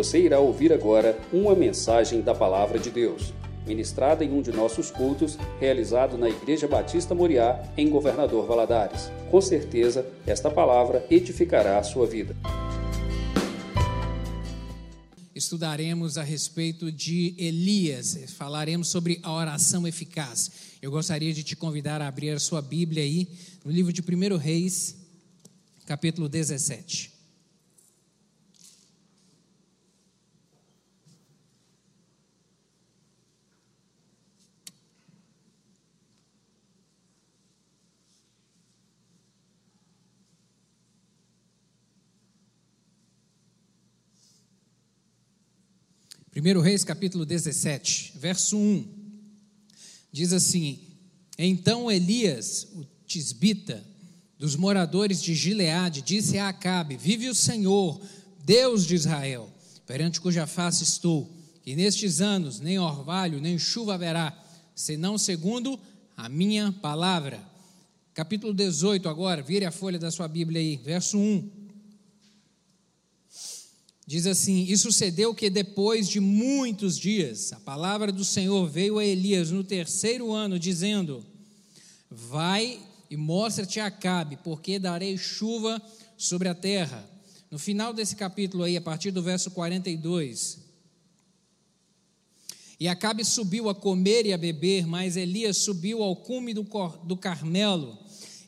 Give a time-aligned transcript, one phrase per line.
[0.00, 3.34] Você irá ouvir agora uma mensagem da Palavra de Deus,
[3.66, 9.10] ministrada em um de nossos cultos, realizado na Igreja Batista Moriá, em Governador Valadares.
[9.30, 12.34] Com certeza, esta palavra edificará a sua vida.
[15.34, 20.50] Estudaremos a respeito de Elias, falaremos sobre a oração eficaz.
[20.80, 23.28] Eu gostaria de te convidar a abrir a sua Bíblia aí,
[23.62, 24.96] no livro de 1 Reis,
[25.84, 27.09] capítulo 17.
[46.30, 48.86] Primeiro Reis, capítulo 17, verso 1.
[50.12, 50.78] Diz assim:
[51.36, 53.84] Então Elias, o tisbita,
[54.38, 58.00] dos moradores de Gileade, disse a Acabe: Vive o Senhor,
[58.44, 59.52] Deus de Israel,
[59.84, 61.28] perante cuja face estou,
[61.64, 64.32] que nestes anos nem orvalho nem chuva haverá,
[64.72, 65.80] senão segundo
[66.16, 67.42] a minha palavra.
[68.14, 71.59] Capítulo 18, agora, vire a folha da sua Bíblia aí, verso 1.
[74.10, 79.04] Diz assim: E sucedeu que depois de muitos dias, a palavra do Senhor veio a
[79.04, 81.24] Elias no terceiro ano, dizendo:
[82.10, 85.80] Vai e mostra-te a Acabe, porque darei chuva
[86.18, 87.08] sobre a terra.
[87.52, 90.58] No final desse capítulo aí, a partir do verso 42.
[92.80, 96.66] E Acabe subiu a comer e a beber, mas Elias subiu ao cume do,
[97.04, 97.96] do Carmelo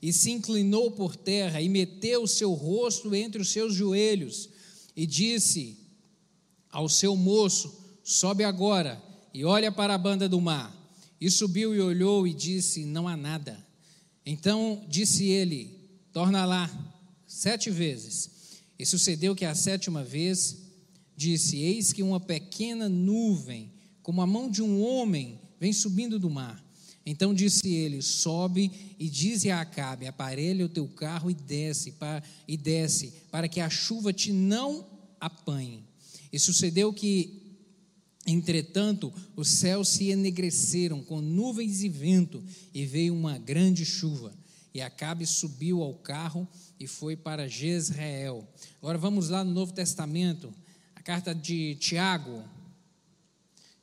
[0.02, 4.50] e se inclinou por terra e meteu o seu rosto entre os seus joelhos
[4.96, 5.78] e disse
[6.70, 10.76] ao seu moço: Sobe agora e olha para a banda do mar.
[11.20, 13.64] E subiu e olhou e disse: Não há nada.
[14.24, 15.78] Então disse ele:
[16.12, 16.70] Torna lá
[17.26, 18.30] sete vezes.
[18.78, 20.58] E sucedeu que a sétima vez
[21.16, 23.70] disse: Eis que uma pequena nuvem,
[24.02, 26.62] como a mão de um homem, vem subindo do mar.
[27.05, 32.23] Então disse ele: Sobe e dize a Acabe: Aparelha o teu carro e desce, para,
[32.46, 34.86] e desce, para que a chuva te não
[35.20, 35.85] apanhe.
[36.33, 37.58] E sucedeu que,
[38.27, 42.42] entretanto, os céus se enegreceram com nuvens e vento,
[42.73, 44.33] e veio uma grande chuva.
[44.74, 46.48] E Acabe subiu ao carro
[46.80, 48.46] e foi para Jezreel.
[48.79, 50.52] Agora vamos lá no Novo Testamento,
[50.95, 52.42] a carta de Tiago,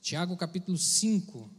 [0.01, 1.58] Tiago capítulo 5.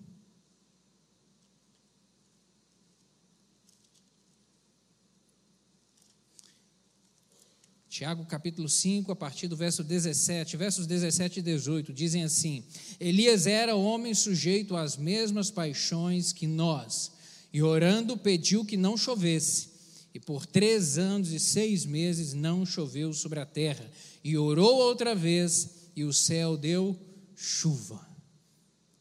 [7.91, 12.63] Tiago capítulo 5, a partir do verso 17, versos 17 e 18, dizem assim:
[13.01, 17.11] Elias era homem sujeito às mesmas paixões que nós,
[17.53, 19.71] e orando pediu que não chovesse.
[20.15, 23.91] E por três anos e seis meses não choveu sobre a terra.
[24.23, 26.97] E orou outra vez, e o céu deu
[27.35, 28.09] chuva.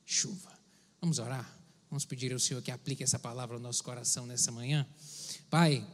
[0.03, 0.51] Chuva.
[0.99, 1.59] Vamos orar?
[1.91, 4.85] Vamos pedir ao Senhor que aplique essa palavra ao nosso coração nessa manhã.
[5.47, 5.87] Pai,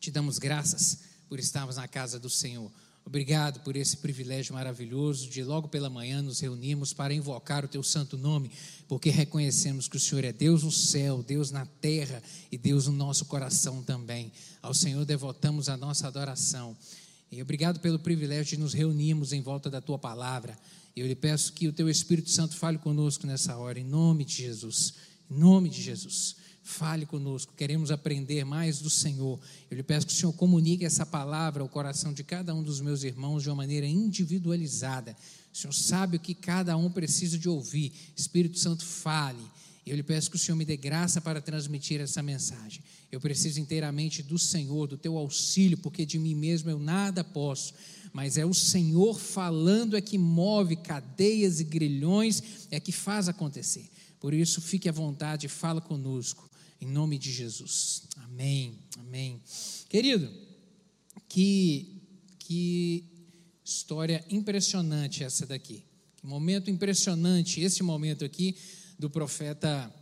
[0.00, 2.70] te damos graças por estarmos na casa do Senhor.
[3.08, 7.82] Obrigado por esse privilégio maravilhoso de logo pela manhã nos reunirmos para invocar o teu
[7.82, 8.50] santo nome,
[8.86, 12.22] porque reconhecemos que o Senhor é Deus no céu, Deus na terra
[12.52, 14.30] e Deus no nosso coração também.
[14.60, 16.76] Ao Senhor devotamos a nossa adoração.
[17.32, 20.58] E obrigado pelo privilégio de nos reunirmos em volta da tua palavra.
[20.94, 24.34] Eu lhe peço que o teu Espírito Santo fale conosco nessa hora, em nome de
[24.34, 24.94] Jesus.
[25.30, 26.36] Em nome de Jesus.
[26.68, 29.40] Fale conosco, queremos aprender mais do Senhor.
[29.70, 32.78] Eu lhe peço que o Senhor comunique essa palavra ao coração de cada um dos
[32.78, 35.16] meus irmãos de uma maneira individualizada.
[35.52, 37.90] O Senhor sabe o que cada um precisa de ouvir.
[38.14, 39.42] Espírito Santo, fale.
[39.86, 42.82] Eu lhe peço que o Senhor me dê graça para transmitir essa mensagem.
[43.10, 47.72] Eu preciso inteiramente do Senhor, do teu auxílio, porque de mim mesmo eu nada posso.
[48.12, 53.88] Mas é o Senhor falando é que move cadeias e grilhões, é que faz acontecer.
[54.20, 56.48] Por isso, fique à vontade e fala conosco
[56.80, 58.04] em nome de Jesus.
[58.16, 59.42] Amém, amém.
[59.88, 60.30] Querido,
[61.28, 62.00] que,
[62.38, 63.04] que
[63.64, 65.84] história impressionante essa daqui.
[66.16, 68.56] Que momento impressionante esse momento aqui
[68.98, 69.92] do profeta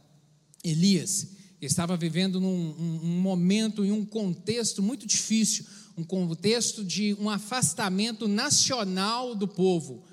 [0.62, 1.28] Elias.
[1.60, 5.64] estava vivendo num um, um momento e um contexto muito difícil,
[5.96, 10.04] um contexto de um afastamento nacional do povo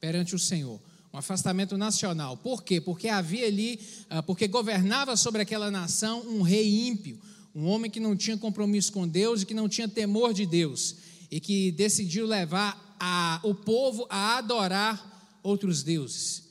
[0.00, 0.80] perante o Senhor
[1.12, 2.36] um afastamento nacional.
[2.36, 2.80] Por quê?
[2.80, 3.78] Porque havia ali,
[4.08, 7.18] ah, porque governava sobre aquela nação um rei ímpio,
[7.54, 10.96] um homem que não tinha compromisso com Deus e que não tinha temor de Deus,
[11.30, 16.44] e que decidiu levar a, o povo a adorar outros deuses.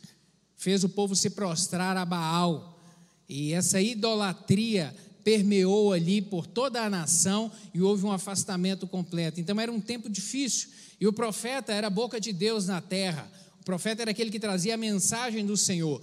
[0.56, 2.80] Fez o povo se prostrar a Baal,
[3.28, 4.94] e essa idolatria
[5.24, 9.40] permeou ali por toda a nação e houve um afastamento completo.
[9.40, 10.70] Então era um tempo difícil.
[11.00, 13.32] E o profeta era a boca de Deus na terra.
[13.62, 16.02] O profeta era aquele que trazia a mensagem do Senhor.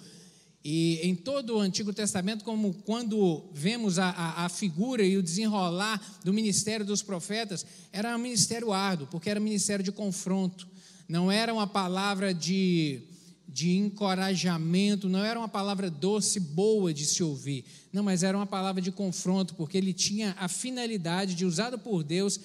[0.65, 5.23] E em todo o Antigo Testamento, como quando vemos a, a, a, figura e o
[5.23, 10.69] desenrolar do ministério dos profetas, era um ministério árduo, porque era um ministério de confronto.
[11.09, 13.03] Não era uma palavra de
[13.51, 18.47] de encorajamento, não era uma palavra doce, boa de se ouvir, não, mas era uma
[18.47, 22.39] palavra de confronto, porque ele tinha a finalidade de, usado por Deus,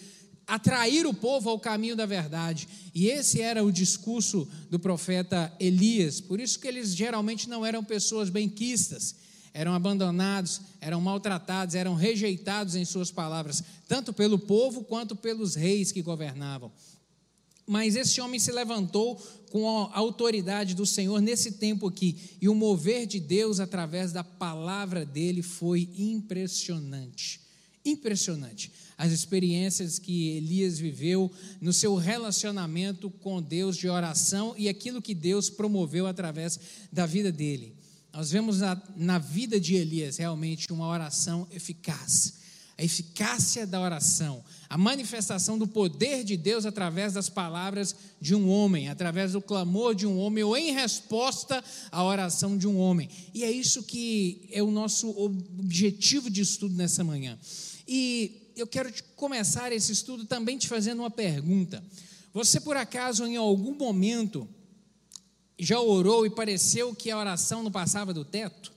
[0.48, 2.68] atrair o povo ao caminho da verdade.
[2.94, 6.20] E esse era o discurso do profeta Elias.
[6.22, 9.16] Por isso que eles geralmente não eram pessoas benquistas,
[9.54, 15.92] eram abandonados, eram maltratados, eram rejeitados em suas palavras, tanto pelo povo quanto pelos reis
[15.92, 16.72] que governavam.
[17.66, 19.16] Mas esse homem se levantou
[19.50, 24.24] com a autoridade do Senhor nesse tempo aqui, e o mover de Deus através da
[24.24, 27.40] palavra dele foi impressionante.
[27.86, 28.72] Impressionante.
[28.98, 35.14] As experiências que Elias viveu no seu relacionamento com Deus de oração e aquilo que
[35.14, 36.60] Deus promoveu através
[36.92, 37.76] da vida dele.
[38.14, 42.44] Nós vemos na, na vida de Elias realmente uma oração eficaz
[42.78, 48.50] a eficácia da oração, a manifestação do poder de Deus através das palavras de um
[48.50, 53.08] homem, através do clamor de um homem ou em resposta à oração de um homem.
[53.34, 57.38] E é isso que é o nosso objetivo de estudo nessa manhã.
[57.88, 61.84] E eu quero começar esse estudo também te fazendo uma pergunta.
[62.34, 64.48] Você, por acaso, em algum momento,
[65.58, 68.74] já orou e pareceu que a oração não passava do teto?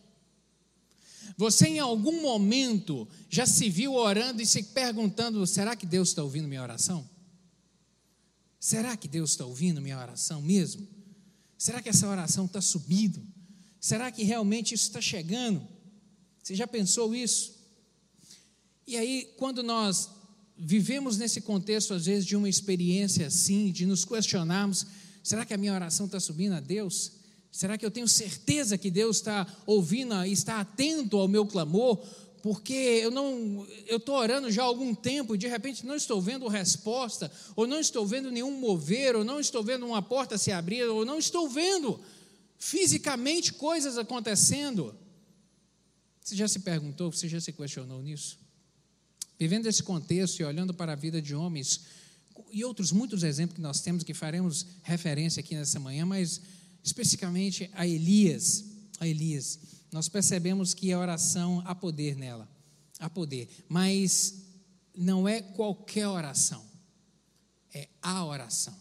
[1.36, 6.22] Você em algum momento já se viu orando e se perguntando: será que Deus está
[6.22, 7.08] ouvindo minha oração?
[8.58, 10.86] Será que Deus está ouvindo minha oração mesmo?
[11.58, 13.22] Será que essa oração está subindo?
[13.80, 15.66] Será que realmente isso está chegando?
[16.42, 17.55] Você já pensou isso?
[18.86, 20.10] E aí, quando nós
[20.56, 24.86] vivemos nesse contexto, às vezes, de uma experiência assim, de nos questionarmos:
[25.22, 27.12] será que a minha oração está subindo a Deus?
[27.50, 31.98] Será que eu tenho certeza que Deus está ouvindo e está atento ao meu clamor?
[32.42, 36.20] Porque eu não, eu estou orando já há algum tempo e de repente não estou
[36.20, 40.52] vendo resposta, ou não estou vendo nenhum mover, ou não estou vendo uma porta se
[40.52, 41.98] abrir, ou não estou vendo
[42.58, 44.94] fisicamente coisas acontecendo.
[46.22, 48.45] Você já se perguntou, você já se questionou nisso?
[49.38, 51.82] Vivendo esse contexto e olhando para a vida de homens,
[52.50, 56.40] e outros muitos exemplos que nós temos que faremos referência aqui nessa manhã, mas
[56.82, 58.64] especificamente a Elias,
[59.00, 59.58] a Elias,
[59.92, 62.48] nós percebemos que a oração há poder nela,
[62.98, 64.42] há poder, mas
[64.96, 66.64] não é qualquer oração,
[67.72, 68.76] é a oração,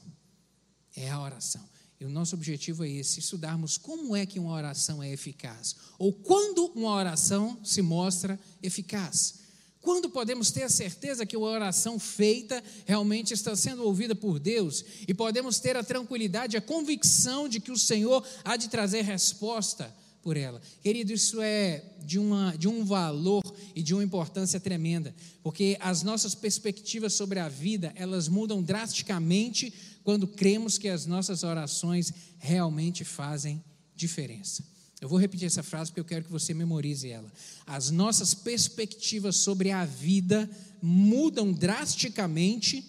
[0.96, 1.68] é a oração.
[2.00, 6.12] E o nosso objetivo é esse: estudarmos como é que uma oração é eficaz, ou
[6.12, 9.45] quando uma oração se mostra eficaz.
[9.86, 14.84] Quando podemos ter a certeza que a oração feita realmente está sendo ouvida por Deus
[15.08, 19.96] e podemos ter a tranquilidade, a convicção de que o Senhor há de trazer resposta
[20.24, 20.60] por ela.
[20.82, 23.44] Querido, isso é de, uma, de um valor
[23.76, 29.72] e de uma importância tremenda, porque as nossas perspectivas sobre a vida, elas mudam drasticamente
[30.04, 33.64] quando cremos que as nossas orações realmente fazem
[33.96, 34.64] diferença.
[35.06, 37.32] Eu vou repetir essa frase porque eu quero que você memorize ela.
[37.68, 40.50] As nossas perspectivas sobre a vida
[40.82, 42.84] mudam drasticamente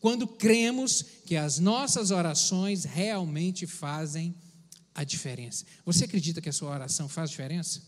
[0.00, 4.34] quando cremos que as nossas orações realmente fazem
[4.94, 5.66] a diferença.
[5.84, 7.82] Você acredita que a sua oração faz diferença?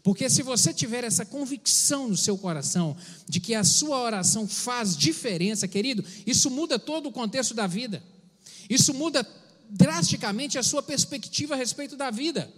[0.00, 2.96] Porque se você tiver essa convicção no seu coração
[3.28, 8.00] de que a sua oração faz diferença, querido, isso muda todo o contexto da vida.
[8.70, 9.28] Isso muda
[9.68, 12.48] drasticamente a sua perspectiva a respeito da vida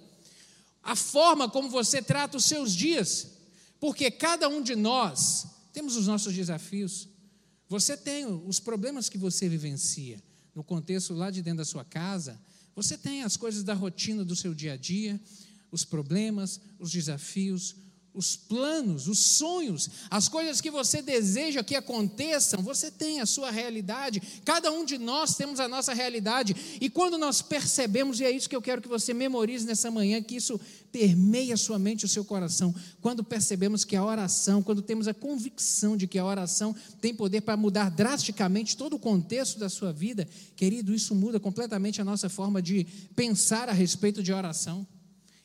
[0.87, 3.27] a forma como você trata os seus dias,
[3.81, 7.09] porque cada um de nós temos os nossos desafios.
[7.69, 10.23] Você tem os problemas que você vivencia
[10.55, 12.41] no contexto lá de dentro da sua casa,
[12.75, 15.21] você tem as coisas da rotina do seu dia a dia,
[15.73, 17.75] os problemas, os desafios,
[18.17, 23.51] os planos, os sonhos, as coisas que você deseja que aconteçam, você tem a sua
[23.51, 28.31] realidade, cada um de nós temos a nossa realidade, e quando nós percebemos, e é
[28.31, 30.59] isso que eu quero que você memorize nessa manhã, que isso
[30.91, 35.95] permeia sua mente o seu coração, quando percebemos que a oração, quando temos a convicção
[35.95, 40.27] de que a oração tem poder para mudar drasticamente todo o contexto da sua vida,
[40.57, 44.87] querido, isso muda completamente a nossa forma de pensar a respeito de oração,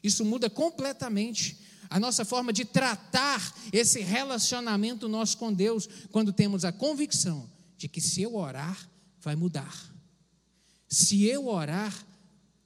[0.02, 1.58] isso muda completamente
[1.92, 7.90] a nossa forma de tratar esse relacionamento nosso com Deus, quando temos a convicção de
[7.90, 9.94] que se eu orar, vai mudar.
[10.88, 11.94] Se eu orar,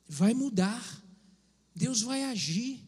[0.08, 1.04] vai mudar.
[1.76, 2.80] Deus vai agir.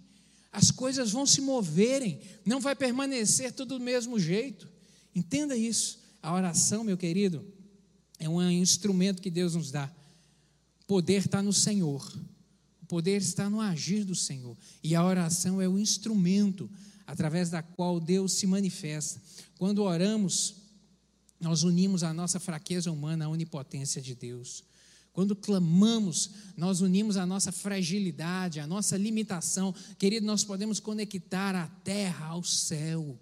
[0.51, 4.70] as coisas vão se moverem, não vai permanecer tudo do mesmo jeito.
[5.15, 6.00] Entenda isso.
[6.22, 7.44] A oração, meu querido,
[8.20, 9.91] é um instrumento que Deus nos dá.
[10.86, 12.12] Poder está no Senhor.
[12.88, 14.58] Poder está no agir do Senhor.
[14.84, 16.70] E a oração é o instrumento
[17.06, 19.22] através da qual Deus se manifesta.
[19.58, 20.56] Quando oramos,
[21.39, 24.63] nós unimos a nossa fraqueza humana à onipotência de Deus.
[25.13, 29.74] Quando clamamos, nós unimos a nossa fragilidade, a nossa limitação.
[29.98, 33.17] Querido, nós podemos conectar a terra ao céu.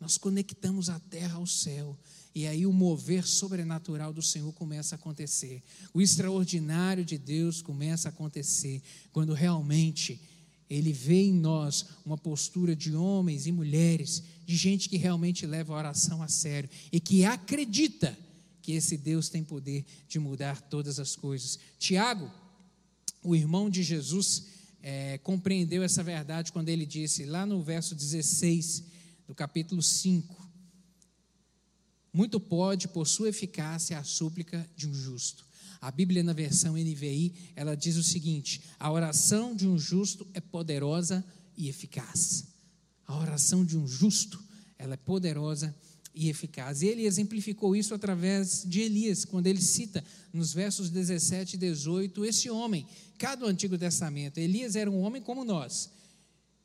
[0.00, 1.98] Nós conectamos a terra ao céu.
[2.36, 5.62] E aí o mover sobrenatural do Senhor começa a acontecer.
[5.94, 10.20] O extraordinário de Deus começa a acontecer quando realmente
[10.68, 15.72] ele vê em nós uma postura de homens e mulheres, de gente que realmente leva
[15.72, 18.14] a oração a sério e que acredita
[18.60, 21.58] que esse Deus tem poder de mudar todas as coisas.
[21.78, 22.30] Tiago,
[23.22, 24.48] o irmão de Jesus,
[24.82, 28.84] é, compreendeu essa verdade quando ele disse, lá no verso 16
[29.26, 30.45] do capítulo 5,
[32.16, 35.44] muito pode, por sua eficácia, a súplica de um justo.
[35.78, 40.40] A Bíblia, na versão NVI, ela diz o seguinte: a oração de um justo é
[40.40, 41.22] poderosa
[41.58, 42.46] e eficaz.
[43.06, 44.42] A oração de um justo,
[44.78, 45.74] ela é poderosa
[46.14, 46.80] e eficaz.
[46.80, 52.24] E ele exemplificou isso através de Elias, quando ele cita nos versos 17 e 18
[52.24, 52.86] esse homem,
[53.18, 54.38] cada do Antigo Testamento.
[54.38, 55.90] Elias era um homem como nós.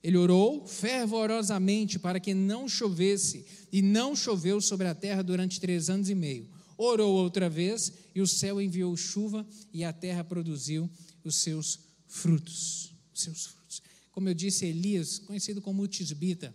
[0.03, 5.89] Ele orou fervorosamente para que não chovesse, e não choveu sobre a terra durante três
[5.89, 6.49] anos e meio.
[6.77, 10.89] Orou outra vez, e o céu enviou chuva, e a terra produziu
[11.23, 12.93] os seus frutos.
[13.13, 13.81] Os seus frutos.
[14.11, 16.53] Como eu disse, Elias, conhecido como Tisbita,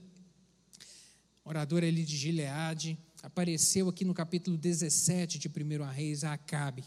[1.45, 6.85] orador ali de Gileade, apareceu aqui no capítulo 17 de 1 Reis, a Acabe.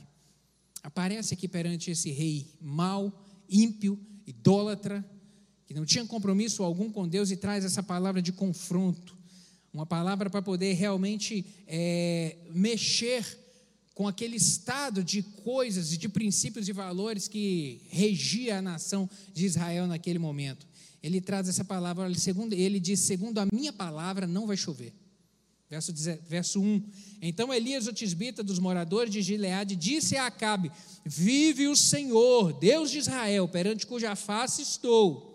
[0.84, 5.04] Aparece aqui perante esse rei mau, ímpio, idólatra,
[5.70, 9.16] que não tinha compromisso algum com Deus e traz essa palavra de confronto,
[9.72, 13.24] uma palavra para poder realmente é, mexer
[13.94, 19.46] com aquele estado de coisas e de princípios e valores que regia a nação de
[19.46, 20.66] Israel naquele momento.
[21.04, 24.92] Ele traz essa palavra, ele, segundo, ele diz: segundo a minha palavra, não vai chover.
[25.70, 25.94] Verso,
[26.28, 26.84] verso 1.
[27.22, 30.72] Então Elias, o tisbita dos moradores de Gileade, disse a Acabe:
[31.06, 35.29] Vive o Senhor, Deus de Israel, perante cuja face estou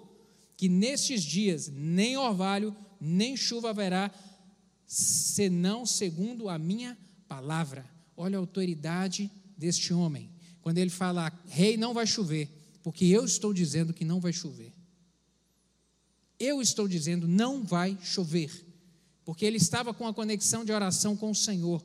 [0.65, 4.11] que nestes dias nem orvalho, nem chuva haverá,
[4.87, 6.97] senão segundo a minha
[7.29, 7.85] palavra.
[8.17, 10.31] Olha a autoridade deste homem.
[10.63, 12.49] Quando ele fala, rei, não vai chover,
[12.83, 14.73] porque eu estou dizendo que não vai chover.
[16.41, 18.51] Eu estou dizendo, não vai chover,
[19.23, 21.85] porque ele estava com a conexão de oração com o Senhor.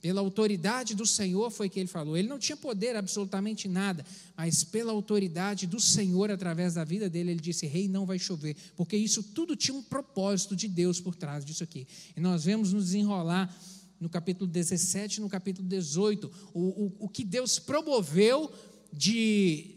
[0.00, 2.16] Pela autoridade do Senhor foi que ele falou.
[2.16, 4.04] Ele não tinha poder absolutamente nada,
[4.36, 8.56] mas pela autoridade do Senhor através da vida dele, ele disse: Rei, não vai chover,
[8.76, 11.86] porque isso tudo tinha um propósito de Deus por trás disso aqui.
[12.16, 13.54] E nós vemos nos desenrolar
[13.98, 18.52] no capítulo 17 no capítulo 18 o, o, o que Deus promoveu
[18.92, 19.75] de,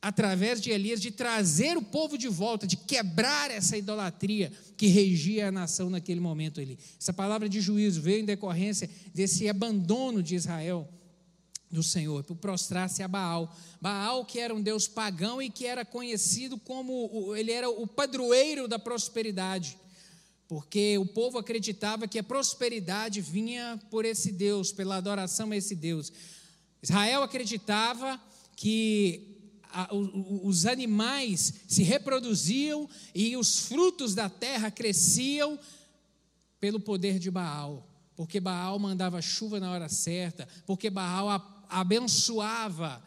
[0.00, 5.48] através de Elias, de trazer o povo de volta, de quebrar essa idolatria que regia
[5.48, 6.78] a nação naquele momento ali.
[7.00, 10.88] Essa palavra de juízo veio em decorrência desse abandono de Israel
[11.70, 13.54] do Senhor, por prostrar-se a Baal.
[13.80, 18.68] Baal, que era um deus pagão e que era conhecido como, ele era o padroeiro
[18.68, 19.76] da prosperidade,
[20.46, 25.74] porque o povo acreditava que a prosperidade vinha por esse Deus, pela adoração a esse
[25.74, 26.12] Deus.
[26.80, 28.20] Israel acreditava
[28.54, 29.35] que
[30.42, 35.58] os animais se reproduziam e os frutos da terra cresciam
[36.58, 43.02] pelo poder de Baal, porque Baal mandava chuva na hora certa, porque Baal abençoava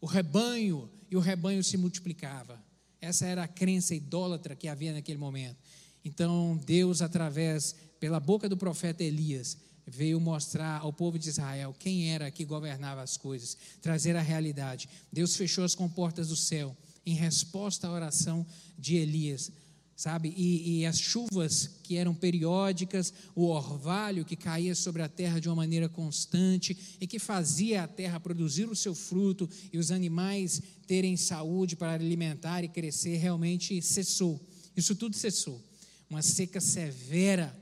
[0.00, 2.62] o rebanho e o rebanho se multiplicava.
[3.00, 5.56] Essa era a crença idólatra que havia naquele momento.
[6.04, 12.10] Então, Deus, através, pela boca do profeta Elias, veio mostrar ao povo de Israel quem
[12.10, 14.88] era que governava as coisas, trazer a realidade.
[15.12, 18.46] Deus fechou as comportas do céu em resposta à oração
[18.78, 19.50] de Elias,
[19.96, 20.32] sabe?
[20.36, 25.48] E, e, as chuvas que eram periódicas, o orvalho que caía sobre a terra de
[25.48, 30.62] uma maneira constante e que fazia a terra produzir o seu fruto e os animais
[30.86, 34.40] terem saúde para alimentar e crescer, realmente cessou.
[34.76, 35.62] Isso tudo cessou.
[36.08, 37.56] Uma seca severa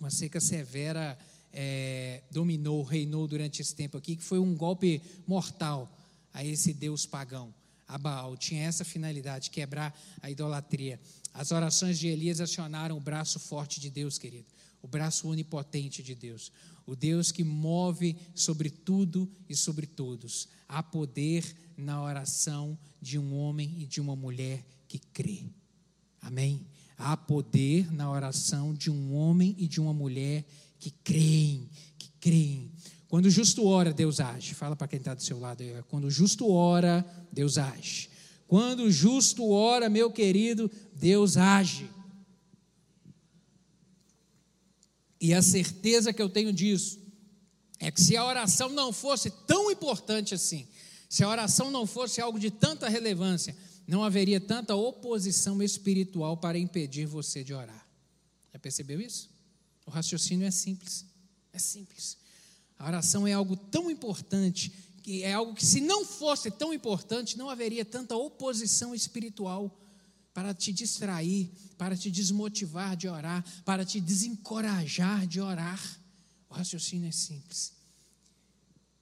[0.00, 1.16] uma seca severa
[1.52, 5.94] é, dominou, reinou durante esse tempo aqui, que foi um golpe mortal
[6.32, 7.52] a esse Deus pagão,
[7.86, 8.36] a Baal.
[8.36, 10.98] Tinha essa finalidade, quebrar a idolatria.
[11.34, 14.46] As orações de Elias acionaram o braço forte de Deus, querido,
[14.82, 16.50] o braço onipotente de Deus,
[16.86, 20.48] o Deus que move sobre tudo e sobre todos.
[20.66, 21.44] Há poder
[21.76, 25.44] na oração de um homem e de uma mulher que crê.
[26.20, 26.66] Amém?
[27.02, 30.44] Há poder na oração de um homem e de uma mulher
[30.78, 31.66] que creem,
[31.98, 32.70] que creem.
[33.08, 34.54] Quando o justo ora, Deus age.
[34.54, 35.64] Fala para quem está do seu lado.
[35.88, 38.10] Quando o justo ora, Deus age.
[38.46, 41.90] Quando o justo ora, meu querido, Deus age.
[45.20, 47.00] E a certeza que eu tenho disso
[47.78, 50.68] é que se a oração não fosse tão importante assim,
[51.08, 53.56] se a oração não fosse algo de tanta relevância,
[53.90, 57.84] não haveria tanta oposição espiritual para impedir você de orar.
[58.52, 59.28] Já percebeu isso?
[59.84, 61.04] O raciocínio é simples.
[61.52, 62.16] É simples.
[62.78, 67.36] A oração é algo tão importante, que é algo que, se não fosse tão importante,
[67.36, 69.76] não haveria tanta oposição espiritual
[70.32, 76.00] para te distrair, para te desmotivar de orar, para te desencorajar de orar.
[76.48, 77.72] O raciocínio é simples.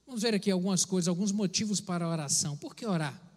[0.07, 2.57] Vamos ver aqui algumas coisas, alguns motivos para a oração.
[2.57, 3.28] Por que orar?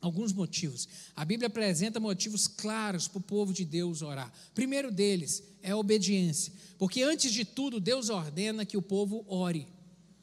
[0.00, 0.88] Alguns motivos.
[1.16, 4.32] A Bíblia apresenta motivos claros para o povo de Deus orar.
[4.54, 9.66] Primeiro deles é a obediência, porque antes de tudo, Deus ordena que o povo ore.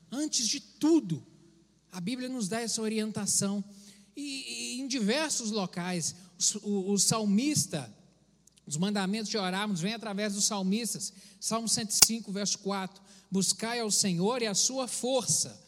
[0.10, 1.26] Antes de tudo,
[1.92, 3.64] a Bíblia nos dá essa orientação.
[4.16, 6.16] E, e em diversos locais,
[6.62, 7.94] o, o salmista,
[8.66, 11.12] os mandamentos de orarmos vêm através dos salmistas.
[11.40, 15.62] Salmo 105, verso 4: Buscai ao Senhor e a sua força,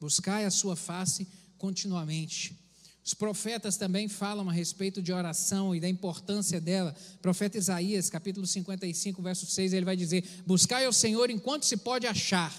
[0.00, 2.61] buscai a sua face continuamente.
[3.04, 6.94] Os profetas também falam a respeito de oração e da importância dela.
[7.16, 11.76] O profeta Isaías, capítulo 55, verso 6, ele vai dizer: Buscai ao Senhor enquanto se
[11.76, 12.54] pode achar,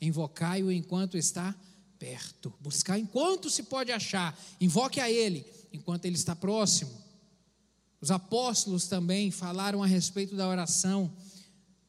[0.00, 1.54] invocai-o enquanto está
[1.98, 2.54] perto.
[2.60, 6.90] Buscai enquanto se pode achar, invoque a Ele enquanto Ele está próximo.
[8.00, 11.12] Os apóstolos também falaram a respeito da oração.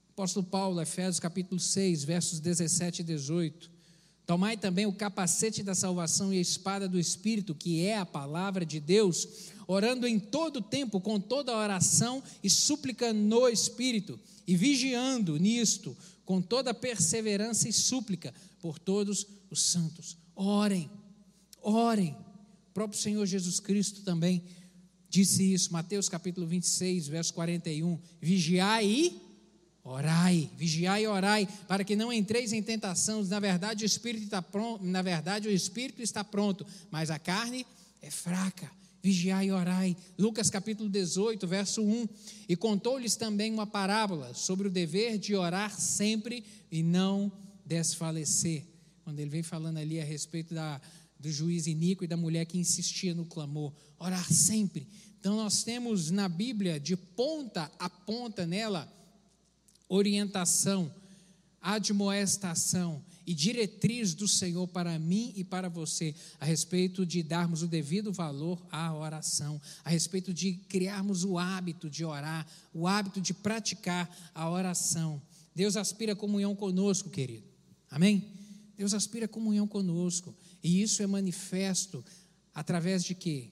[0.09, 3.78] apóstolo Paulo, Efésios capítulo 6, versos 17 e 18.
[4.29, 8.63] Tomai também o capacete da salvação e a espada do Espírito, que é a palavra
[8.63, 9.27] de Deus,
[9.65, 16.43] orando em todo tempo, com toda oração e súplica no Espírito, e vigiando nisto, com
[16.43, 20.15] toda perseverança e súplica por todos os santos.
[20.35, 20.91] Orem,
[21.59, 22.15] orem.
[22.69, 24.43] O próprio Senhor Jesus Cristo também
[25.09, 27.97] disse isso, Mateus capítulo 26, verso 41.
[28.21, 29.28] Vigiai e
[29.83, 33.23] orai, vigiai e orai, para que não entreis em tentação.
[33.25, 37.65] Na verdade, o espírito está pronto, na verdade, o espírito está pronto, mas a carne
[38.01, 38.69] é fraca.
[39.01, 39.95] Vigiai e orai.
[40.17, 42.07] Lucas capítulo 18, verso 1.
[42.49, 47.31] E contou-lhes também uma parábola sobre o dever de orar sempre e não
[47.65, 48.65] desfalecer.
[49.03, 50.81] Quando ele vem falando ali a respeito da,
[51.17, 54.85] do juiz iníquo e da mulher que insistia no clamor, orar sempre.
[55.19, 58.91] Então nós temos na Bíblia, de ponta a ponta nela,
[59.89, 60.93] orientação,
[61.61, 67.67] admoestação e diretriz do Senhor para mim e para você a respeito de darmos o
[67.67, 73.33] devido valor à oração, a respeito de criarmos o hábito de orar, o hábito de
[73.33, 75.21] praticar a oração.
[75.53, 77.47] Deus aspira comunhão conosco, querido.
[77.91, 78.31] Amém?
[78.77, 80.33] Deus aspira comunhão conosco.
[80.63, 82.03] E isso é manifesto
[82.53, 83.51] através de quê?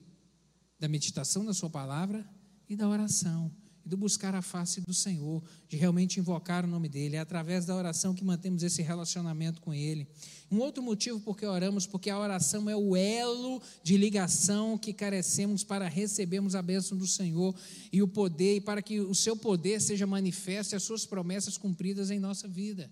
[0.80, 2.26] Da meditação da Sua palavra
[2.68, 3.50] e da oração,
[3.88, 7.16] e do buscar a face do Senhor, de realmente invocar o nome dEle.
[7.16, 10.06] É através da oração que mantemos esse relacionamento com Ele.
[10.50, 14.92] Um outro motivo por que oramos, porque a oração é o elo de ligação que
[14.92, 17.54] carecemos para recebermos a bênção do Senhor
[17.90, 21.56] e o poder, e para que o seu poder seja manifesto e as suas promessas
[21.56, 22.90] cumpridas em nossa vida.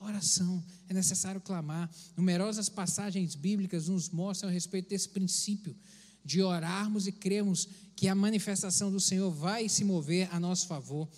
[0.00, 1.88] Oração, é necessário clamar.
[2.16, 5.76] Numerosas passagens bíblicas nos mostram a respeito desse princípio
[6.24, 11.08] de orarmos e cremos que a manifestação do Senhor vai se mover a nosso favor.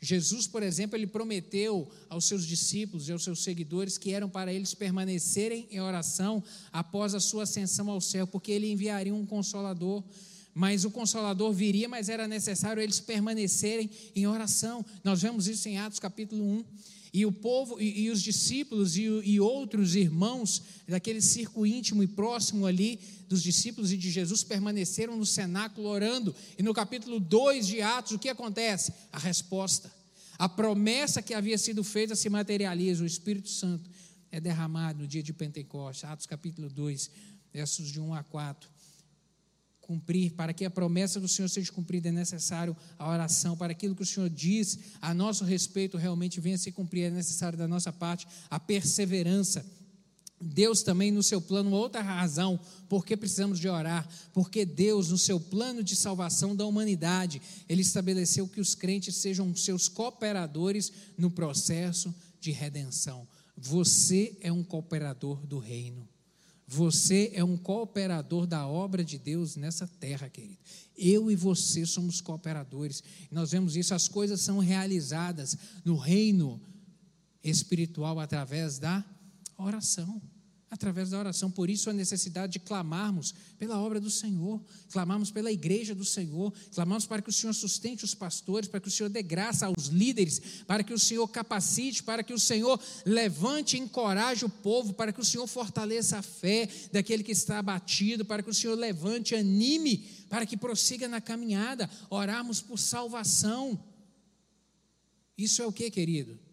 [0.00, 4.52] Jesus, por exemplo, ele prometeu aos seus discípulos e aos seus seguidores que eram para
[4.52, 10.04] eles permanecerem em oração após a sua ascensão ao céu, porque ele enviaria um consolador.
[10.54, 14.84] Mas o consolador viria, mas era necessário eles permanecerem em oração.
[15.04, 16.64] Nós vemos isso em Atos capítulo 1.
[17.16, 22.06] E o povo, e, e os discípulos e, e, outros irmãos daquele círculo íntimo e
[22.06, 26.36] próximo ali dos discípulos e de Jesus permaneceram no cenáculo orando.
[26.58, 28.92] E no capítulo 2 de Atos, o que acontece?
[29.10, 29.90] A resposta.
[30.38, 33.02] A promessa que havia sido feita se materializa.
[33.02, 33.88] O Espírito Santo
[34.30, 36.04] é derramado no dia de Pentecostes.
[36.04, 37.10] Atos capítulo 2,
[37.50, 38.75] versos de 1 a 4
[39.86, 43.94] cumprir, para que a promessa do Senhor seja cumprida, é necessário a oração, para aquilo
[43.94, 47.68] que o Senhor diz a nosso respeito realmente venha a se cumprir, é necessário da
[47.68, 49.64] nossa parte a perseverança.
[50.38, 55.40] Deus também no seu plano, outra razão porque precisamos de orar, porque Deus no seu
[55.40, 62.14] plano de salvação da humanidade, ele estabeleceu que os crentes sejam seus cooperadores no processo
[62.40, 63.26] de redenção.
[63.56, 66.06] Você é um cooperador do reino.
[66.66, 70.58] Você é um cooperador da obra de Deus nessa terra, querido.
[70.96, 73.02] Eu e você somos cooperadores.
[73.30, 76.60] Nós vemos isso, as coisas são realizadas no reino
[77.42, 79.04] espiritual através da
[79.56, 80.20] oração
[80.76, 81.50] através da oração.
[81.50, 86.52] Por isso a necessidade de clamarmos pela obra do Senhor, clamarmos pela igreja do Senhor,
[86.72, 89.86] clamarmos para que o Senhor sustente os pastores, para que o Senhor dê graça aos
[89.86, 94.94] líderes, para que o Senhor capacite, para que o Senhor levante e encoraje o povo,
[94.94, 98.74] para que o Senhor fortaleça a fé daquele que está abatido, para que o Senhor
[98.74, 103.78] levante, anime, para que prossiga na caminhada, orarmos por salvação.
[105.36, 106.45] Isso é o que, querido?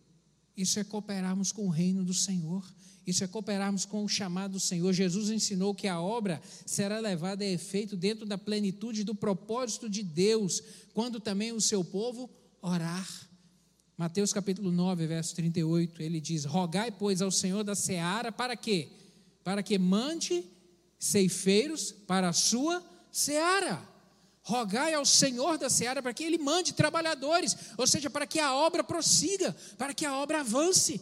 [0.56, 2.64] Isso é cooperarmos com o reino do Senhor.
[3.06, 4.94] Isso é cooperarmos com o chamado do Senhor.
[4.94, 10.04] Jesus ensinou que a obra será levada a efeito dentro da plenitude do propósito de
[10.04, 10.62] Deus,
[10.94, 12.30] quando também o seu povo
[12.62, 13.08] orar.
[13.98, 18.90] Mateus capítulo 9, verso 38, ele diz: Rogai, pois, ao Senhor da seara, para quê?
[19.44, 20.44] Para que mande
[20.98, 23.93] ceifeiros para a sua seara.
[24.44, 28.54] Rogai ao Senhor da seara para que ele mande trabalhadores, ou seja, para que a
[28.54, 31.00] obra prossiga, para que a obra avance.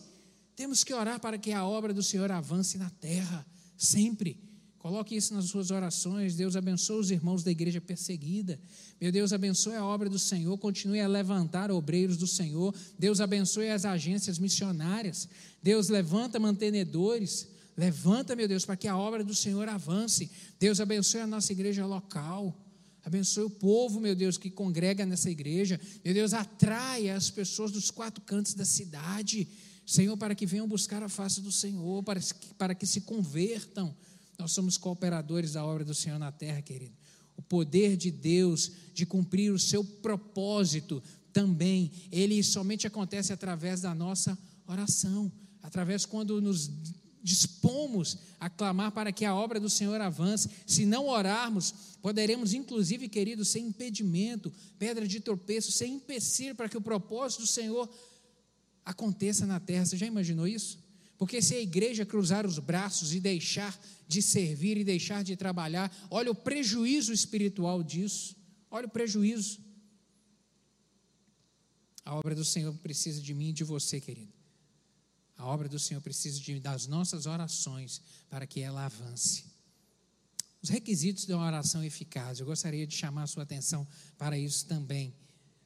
[0.56, 4.38] Temos que orar para que a obra do Senhor avance na terra, sempre.
[4.78, 6.36] Coloque isso nas suas orações.
[6.36, 8.60] Deus abençoe os irmãos da igreja perseguida.
[9.00, 10.58] Meu Deus, abençoe a obra do Senhor.
[10.58, 12.74] Continue a levantar obreiros do Senhor.
[12.98, 15.30] Deus abençoe as agências missionárias.
[15.62, 17.48] Deus levanta mantenedores.
[17.78, 20.32] Levanta, meu Deus, para que a obra do Senhor avance.
[20.60, 22.56] Deus abençoe a nossa igreja local.
[23.04, 25.80] Abençoe o povo, meu Deus, que congrega nessa igreja.
[26.06, 29.48] Meu Deus, atraia as pessoas dos quatro cantos da cidade.
[29.86, 33.96] Senhor, para que venham buscar a face do Senhor, para que, para que se convertam.
[34.38, 36.96] Nós somos cooperadores da obra do Senhor na terra, querido.
[37.36, 41.02] O poder de Deus de cumprir o seu propósito
[41.34, 44.38] também, ele somente acontece através da nossa
[44.68, 46.70] oração, através quando nos
[47.24, 50.50] dispomos a clamar para que a obra do Senhor avance.
[50.66, 56.78] Se não orarmos, poderemos, inclusive, querido, ser impedimento, pedra de tropeço, ser empecilho para que
[56.78, 57.90] o propósito do Senhor
[58.84, 59.86] aconteça na terra.
[59.86, 60.80] Você já imaginou isso?
[61.18, 65.96] Porque se a igreja cruzar os braços e deixar de servir e deixar de trabalhar,
[66.10, 68.36] olha o prejuízo espiritual disso.
[68.72, 69.60] Olha o prejuízo.
[72.04, 74.41] A obra do Senhor precisa de mim e de você, querido.
[75.42, 78.00] A obra do Senhor precisa de, das nossas orações
[78.30, 79.44] para que ela avance.
[80.62, 83.88] Os requisitos de uma oração eficaz, eu gostaria de chamar a sua atenção
[84.20, 85.12] para isso também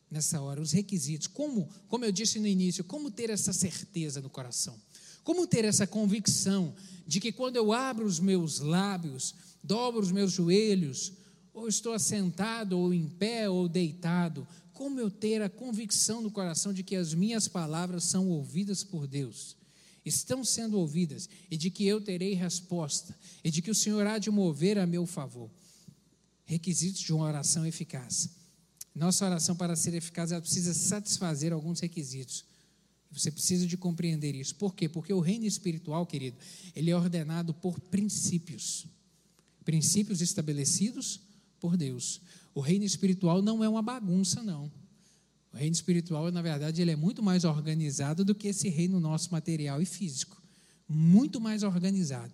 [0.09, 1.27] nessa hora, os requisitos.
[1.27, 4.79] Como, como eu disse no início, como ter essa certeza no coração?
[5.25, 6.73] Como ter essa convicção
[7.05, 11.11] de que quando eu abro os meus lábios, dobro os meus joelhos,
[11.53, 16.71] ou estou assentado, ou em pé, ou deitado, como eu ter a convicção no coração
[16.71, 19.57] de que as minhas palavras são ouvidas por Deus?
[20.05, 24.19] Estão sendo ouvidas, e de que eu terei resposta, e de que o Senhor há
[24.19, 25.49] de mover a meu favor.
[26.45, 28.29] Requisitos de uma oração eficaz.
[28.93, 32.45] Nossa oração, para ser eficaz, ela precisa satisfazer alguns requisitos.
[33.11, 34.55] Você precisa de compreender isso.
[34.55, 34.87] Por quê?
[34.87, 36.37] Porque o reino espiritual, querido,
[36.75, 38.85] ele é ordenado por princípios.
[39.63, 41.19] Princípios estabelecidos
[41.59, 42.21] por Deus.
[42.53, 44.71] O reino espiritual não é uma bagunça, não.
[45.55, 49.31] O reino espiritual, na verdade, ele é muito mais organizado do que esse reino nosso
[49.31, 50.43] material e físico.
[50.85, 52.33] Muito mais organizado.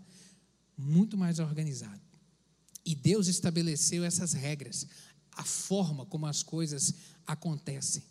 [0.76, 2.02] Muito mais organizado.
[2.84, 4.88] E Deus estabeleceu essas regras
[5.34, 6.96] a forma como as coisas
[7.28, 8.02] acontecem.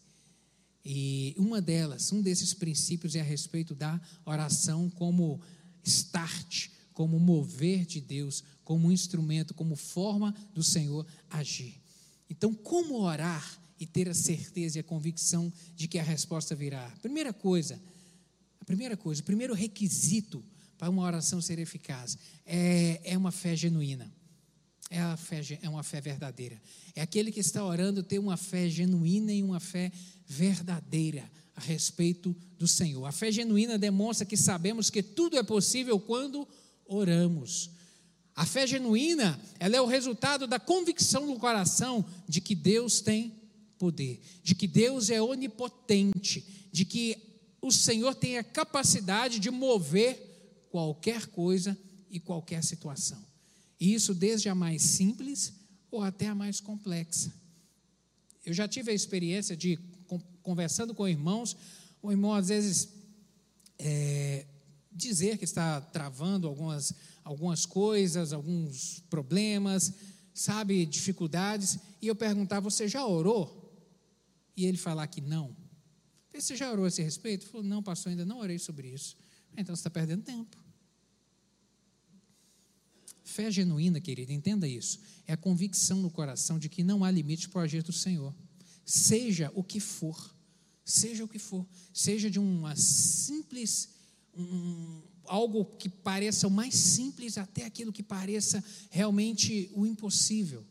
[0.85, 5.40] E uma delas, um desses princípios é a respeito da oração como
[5.83, 11.83] start, como mover de Deus, como instrumento, como forma do Senhor agir.
[12.31, 16.88] Então, como orar e ter a certeza e a convicção de que a resposta virá?
[17.03, 17.81] Primeira coisa,
[18.61, 20.45] a primeira coisa, o primeiro requisito
[20.79, 22.16] para uma oração ser eficaz
[22.47, 24.12] é, é uma fé genuína
[24.90, 26.61] é, a fé, é uma fé verdadeira.
[26.97, 29.93] É aquele que está orando ter uma fé genuína e uma fé
[30.27, 33.07] verdadeira a respeito do Senhor.
[33.07, 36.47] A fé genuína demonstra que sabemos que tudo é possível quando
[36.85, 37.71] oramos.
[38.35, 43.39] A fé genuína, ela é o resultado da convicção no coração de que Deus tem
[43.81, 47.16] poder, de que Deus é onipotente, de que
[47.62, 51.77] o Senhor tem a capacidade de mover qualquer coisa
[52.11, 53.19] e qualquer situação.
[53.81, 55.55] E isso desde a mais simples
[55.90, 57.33] ou até a mais complexa.
[58.45, 59.79] Eu já tive a experiência de,
[60.43, 61.57] conversando com irmãos,
[62.03, 62.90] o irmão às vezes
[63.79, 64.45] é,
[64.93, 66.93] dizer que está travando algumas,
[67.25, 69.95] algumas coisas, alguns problemas,
[70.35, 73.61] sabe, dificuldades, e eu perguntar: Você já orou?
[74.61, 75.57] E ele falar que não.
[76.35, 77.44] Você já orou a esse respeito?
[77.44, 79.16] Ele falou: Não, pastor, ainda não orei sobre isso.
[79.57, 80.55] Então você está perdendo tempo.
[83.25, 87.49] fé genuína, querido, entenda isso, é a convicção no coração de que não há limite
[87.49, 88.35] para o agir do Senhor.
[88.85, 90.35] Seja o que for,
[90.85, 93.88] seja o que for, seja de uma simples,
[94.35, 100.66] um, algo que pareça o mais simples até aquilo que pareça realmente o impossível,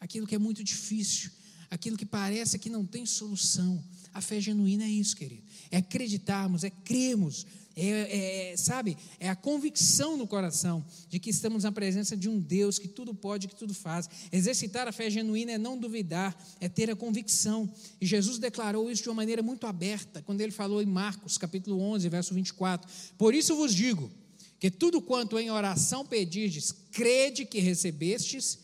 [0.00, 1.30] aquilo que é muito difícil,
[1.70, 3.82] aquilo que parece que não tem solução.
[4.12, 5.42] A fé genuína é isso, querido.
[5.70, 7.46] É acreditarmos, é cremos,
[7.80, 12.40] é, é, sabe, é a convicção no coração de que estamos na presença de um
[12.40, 14.08] Deus que tudo pode, que tudo faz.
[14.32, 17.72] Exercitar a fé genuína é não duvidar, é ter a convicção.
[18.00, 21.80] E Jesus declarou isso de uma maneira muito aberta, quando ele falou em Marcos, capítulo
[21.80, 24.10] 11, verso 24: Por isso vos digo
[24.58, 28.58] que tudo quanto em oração pedirdes, crede que recebestes,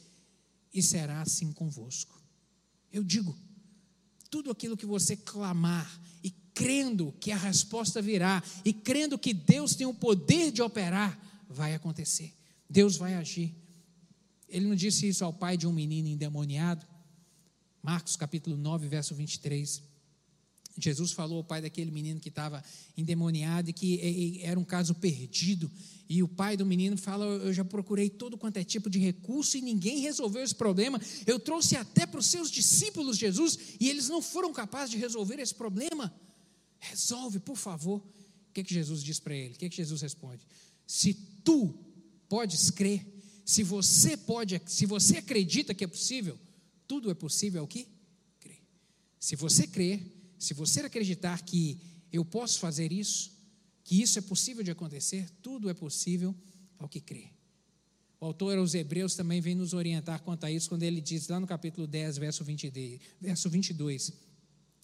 [0.73, 2.24] e será assim convosco.
[2.94, 3.37] Eu digo,
[4.30, 9.74] tudo aquilo que você clamar e crendo que a resposta virá e crendo que Deus
[9.74, 12.33] tem o poder de operar, vai acontecer.
[12.70, 13.52] Deus vai agir.
[14.48, 16.87] Ele não disse isso ao pai de um menino endemoniado?
[17.83, 19.83] Marcos capítulo 9, verso 23.
[20.78, 22.62] Jesus falou ao pai daquele menino que estava
[22.96, 25.68] endemoniado e que era um caso perdido.
[26.09, 29.57] E o pai do menino fala: Eu já procurei todo quanto é tipo de recurso
[29.57, 31.01] e ninguém resolveu esse problema.
[31.27, 35.40] Eu trouxe até para os seus discípulos Jesus e eles não foram capazes de resolver
[35.40, 36.14] esse problema.
[36.79, 37.99] Resolve, por favor.
[37.99, 39.55] O que, é que Jesus diz para ele?
[39.55, 40.47] O que, é que Jesus responde?
[40.87, 41.75] Se tu
[42.29, 43.05] podes crer,
[43.45, 46.38] se você pode, se você acredita que é possível,
[46.87, 47.88] tudo é possível ao que?
[48.40, 48.62] Crer.
[49.19, 50.01] Se você crer,
[50.38, 51.79] se você acreditar que
[52.12, 53.34] eu posso fazer isso,
[53.85, 56.35] que isso é possível de acontecer, tudo é possível
[56.79, 57.29] ao que crê.
[58.18, 61.38] O autor aos Hebreus também vem nos orientar quanto a isso, quando ele diz lá
[61.38, 64.12] no capítulo 10, verso 22, verso 22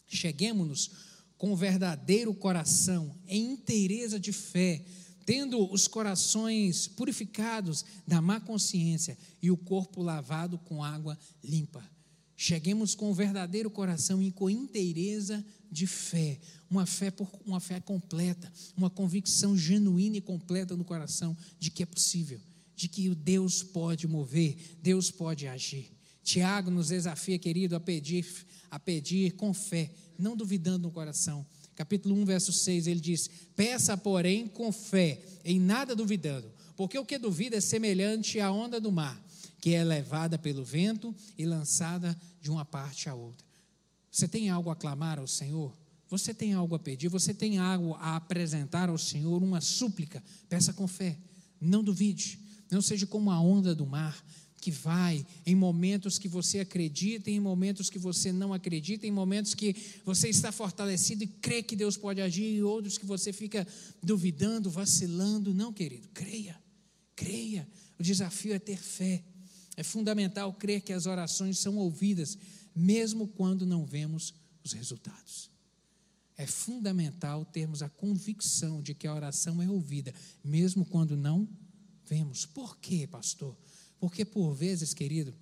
[0.07, 0.91] Cheguemos-nos
[1.39, 4.85] com verdadeiro coração, em inteireza de fé,
[5.25, 11.83] tendo os corações purificados da má consciência e o corpo lavado com água limpa.
[12.37, 17.81] Cheguemos com o verdadeiro coração e com inteireza de fé, uma fé por uma fé
[17.81, 22.41] completa, uma convicção genuína e completa no coração de que é possível,
[22.77, 25.91] de que Deus pode mover, Deus pode agir.
[26.23, 28.25] Tiago nos desafia, querido, a pedir,
[28.71, 31.45] a pedir com fé, não duvidando no coração.
[31.75, 37.05] Capítulo 1, verso 6, ele diz: Peça, porém, com fé, em nada duvidando, porque o
[37.05, 39.21] que duvida é semelhante à onda do mar,
[39.61, 43.47] que é levada pelo vento e lançada de uma parte à outra.
[44.11, 45.80] Você tem algo a clamar ao Senhor?
[46.11, 47.09] Você tem algo a pedir?
[47.09, 49.41] Você tem algo a apresentar ao Senhor?
[49.43, 50.23] Uma súplica?
[50.49, 51.17] Peça com fé.
[51.61, 52.41] Não duvide.
[52.69, 54.23] Não seja como a onda do mar
[54.61, 59.55] que vai em momentos que você acredita, em momentos que você não acredita, em momentos
[59.55, 63.67] que você está fortalecido e crê que Deus pode agir, e outros que você fica
[64.03, 65.55] duvidando, vacilando.
[65.55, 66.61] Não, querido, creia,
[67.17, 67.67] creia.
[67.99, 69.23] O desafio é ter fé.
[69.77, 72.37] É fundamental crer que as orações são ouvidas,
[72.75, 75.50] mesmo quando não vemos os resultados.
[76.41, 81.47] É fundamental termos a convicção de que a oração é ouvida, mesmo quando não
[82.07, 82.47] vemos.
[82.47, 83.55] Por quê, pastor?
[83.99, 85.35] Porque por vezes, querido,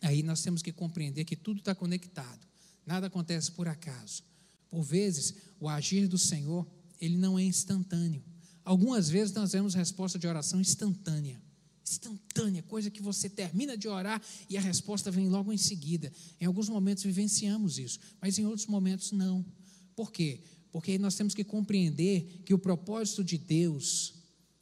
[0.00, 2.46] aí nós temos que compreender que tudo está conectado,
[2.86, 4.22] nada acontece por acaso.
[4.70, 6.64] Por vezes, o agir do Senhor,
[7.00, 8.22] ele não é instantâneo.
[8.64, 11.42] Algumas vezes nós vemos resposta de oração instantânea.
[11.84, 16.12] Instantânea, coisa que você termina de orar e a resposta vem logo em seguida.
[16.40, 19.44] Em alguns momentos vivenciamos isso, mas em outros momentos não.
[19.94, 20.40] Por quê?
[20.70, 24.14] Porque nós temos que compreender que o propósito de Deus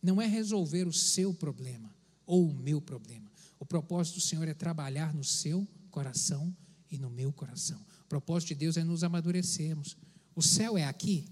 [0.02, 1.94] não é resolver o seu problema
[2.26, 3.30] ou o meu problema.
[3.58, 6.54] O propósito do Senhor é trabalhar no seu coração
[6.90, 7.80] e no meu coração.
[8.04, 9.96] O propósito de Deus é nos amadurecermos.
[10.34, 11.28] O céu é aqui?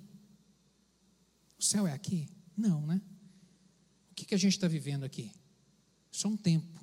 [1.58, 2.28] O céu é aqui?
[2.56, 3.00] Não, né?
[4.11, 5.32] O que, que a gente está vivendo aqui?
[6.11, 6.80] Só um tempo.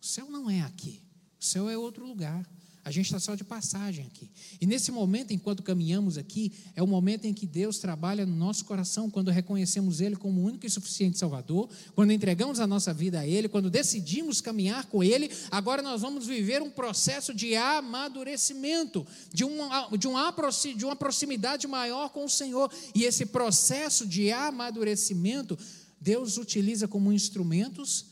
[0.00, 1.02] O céu não é aqui.
[1.40, 2.48] O céu é outro lugar.
[2.84, 4.28] A gente está só de passagem aqui.
[4.60, 8.64] E nesse momento, enquanto caminhamos aqui, é o momento em que Deus trabalha no nosso
[8.64, 13.20] coração, quando reconhecemos Ele como o único e suficiente Salvador, quando entregamos a nossa vida
[13.20, 15.30] a Ele, quando decidimos caminhar com Ele.
[15.48, 20.34] Agora nós vamos viver um processo de amadurecimento, de uma, de uma,
[20.76, 22.68] de uma proximidade maior com o Senhor.
[22.96, 25.56] E esse processo de amadurecimento,
[26.00, 28.06] Deus utiliza como instrumentos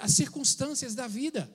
[0.00, 1.50] as circunstâncias da vida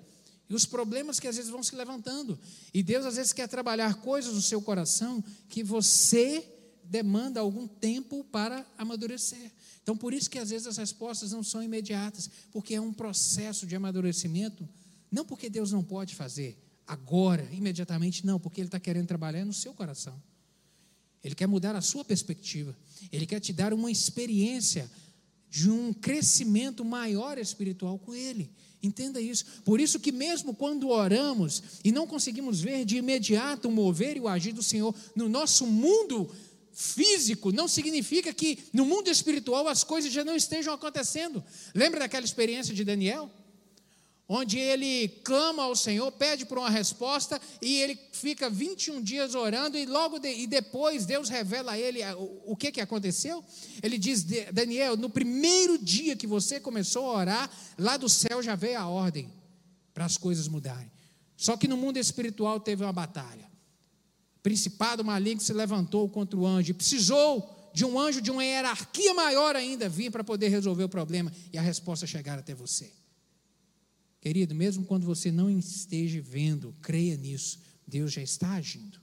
[0.49, 2.39] e os problemas que às vezes vão se levantando.
[2.73, 6.45] E Deus às vezes quer trabalhar coisas no seu coração que você
[6.83, 9.51] demanda algum tempo para amadurecer.
[9.83, 13.65] Então, por isso que às vezes as respostas não são imediatas, porque é um processo
[13.65, 14.67] de amadurecimento.
[15.12, 19.53] Não porque Deus não pode fazer agora, imediatamente, não, porque Ele está querendo trabalhar no
[19.53, 20.21] seu coração.
[21.23, 22.75] Ele quer mudar a sua perspectiva.
[23.12, 24.89] Ele quer te dar uma experiência
[25.49, 28.49] de um crescimento maior espiritual com Ele.
[28.81, 29.45] Entenda isso.
[29.65, 34.19] Por isso que mesmo quando oramos e não conseguimos ver de imediato o mover e
[34.19, 36.29] o agir do Senhor no nosso mundo
[36.71, 41.43] físico, não significa que no mundo espiritual as coisas já não estejam acontecendo.
[41.73, 43.31] Lembra daquela experiência de Daniel?
[44.29, 49.77] Onde ele clama ao Senhor, pede por uma resposta e ele fica 21 dias orando
[49.77, 53.43] e logo de, e depois Deus revela a ele o, o que, que aconteceu.
[53.81, 58.55] Ele diz: Daniel, no primeiro dia que você começou a orar, lá do céu já
[58.55, 59.31] veio a ordem
[59.93, 60.91] para as coisas mudarem.
[61.37, 63.47] Só que no mundo espiritual teve uma batalha.
[64.37, 68.43] O principado maligno se levantou contra o anjo e precisou de um anjo de uma
[68.43, 72.91] hierarquia maior ainda vir para poder resolver o problema e a resposta chegar até você.
[74.27, 77.61] Querido, mesmo quando você não esteja vendo, creia nisso.
[77.87, 78.99] Deus já está agindo.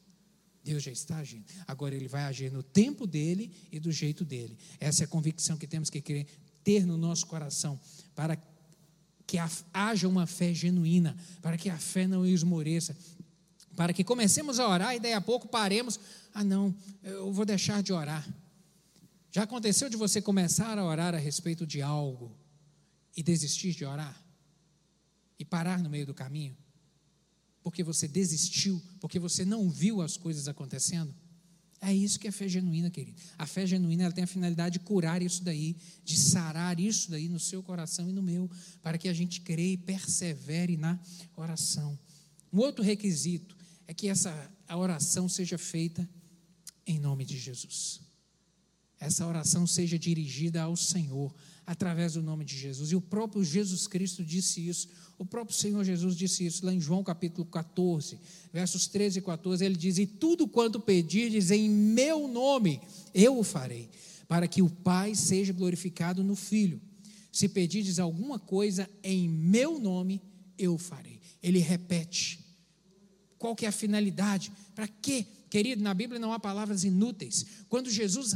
[0.62, 1.46] Deus já está agindo.
[1.66, 4.54] Agora ele vai agir no tempo dele e do jeito dele.
[4.78, 6.26] Essa é a convicção que temos que
[6.62, 7.80] ter no nosso coração
[8.14, 8.36] para
[9.26, 9.38] que
[9.72, 12.94] haja uma fé genuína, para que a fé não esmoreça,
[13.74, 15.98] para que comecemos a orar e daí a pouco paremos.
[16.34, 18.28] Ah, não, eu vou deixar de orar.
[19.32, 22.30] Já aconteceu de você começar a orar a respeito de algo
[23.16, 24.22] e desistir de orar?
[25.38, 26.56] E parar no meio do caminho?
[27.62, 31.14] Porque você desistiu, porque você não viu as coisas acontecendo?
[31.80, 33.20] É isso que é fé genuína, querido.
[33.36, 37.28] A fé genuína ela tem a finalidade de curar isso daí, de sarar isso daí
[37.28, 38.50] no seu coração e no meu,
[38.82, 40.98] para que a gente creia e persevere na
[41.36, 41.98] oração.
[42.52, 46.08] Um outro requisito é que essa a oração seja feita
[46.86, 48.00] em nome de Jesus.
[48.98, 51.34] Essa oração seja dirigida ao Senhor,
[51.66, 52.92] através do nome de Jesus.
[52.92, 54.88] E o próprio Jesus Cristo disse isso.
[55.18, 58.18] O próprio Senhor Jesus disse isso lá em João capítulo 14,
[58.52, 59.64] versos 13 e 14.
[59.64, 62.80] Ele diz: E tudo quanto pedirdes em meu nome,
[63.14, 63.88] eu o farei,
[64.26, 66.80] para que o Pai seja glorificado no Filho.
[67.32, 70.22] Se pedirdes alguma coisa em meu nome,
[70.58, 71.20] eu o farei.
[71.42, 72.38] Ele repete.
[73.38, 74.52] Qual que é a finalidade?
[74.74, 75.26] Para quê?
[75.54, 77.46] Querido, na Bíblia não há palavras inúteis.
[77.68, 78.34] Quando Jesus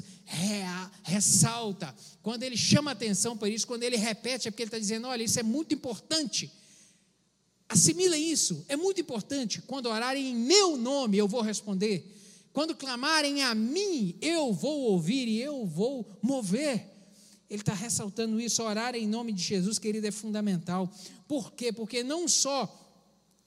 [1.02, 5.08] ressalta, quando ele chama atenção para isso, quando ele repete, é porque ele está dizendo:
[5.08, 6.48] olha, isso é muito importante.
[7.68, 9.60] Assimila isso, é muito importante.
[9.62, 12.16] Quando orarem em meu nome, eu vou responder.
[12.52, 16.86] Quando clamarem a mim, eu vou ouvir e eu vou mover.
[17.50, 18.62] Ele está ressaltando isso.
[18.62, 20.88] Orar em nome de Jesus, querido, é fundamental.
[21.26, 21.72] Por quê?
[21.72, 22.72] Porque não só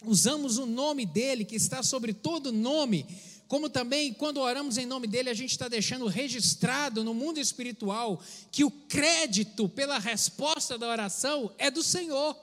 [0.06, 3.06] usamos o nome dele, que está sobre todo nome,
[3.52, 8.24] como também quando oramos em nome dele, a gente está deixando registrado no mundo espiritual
[8.50, 12.34] que o crédito pela resposta da oração é do Senhor.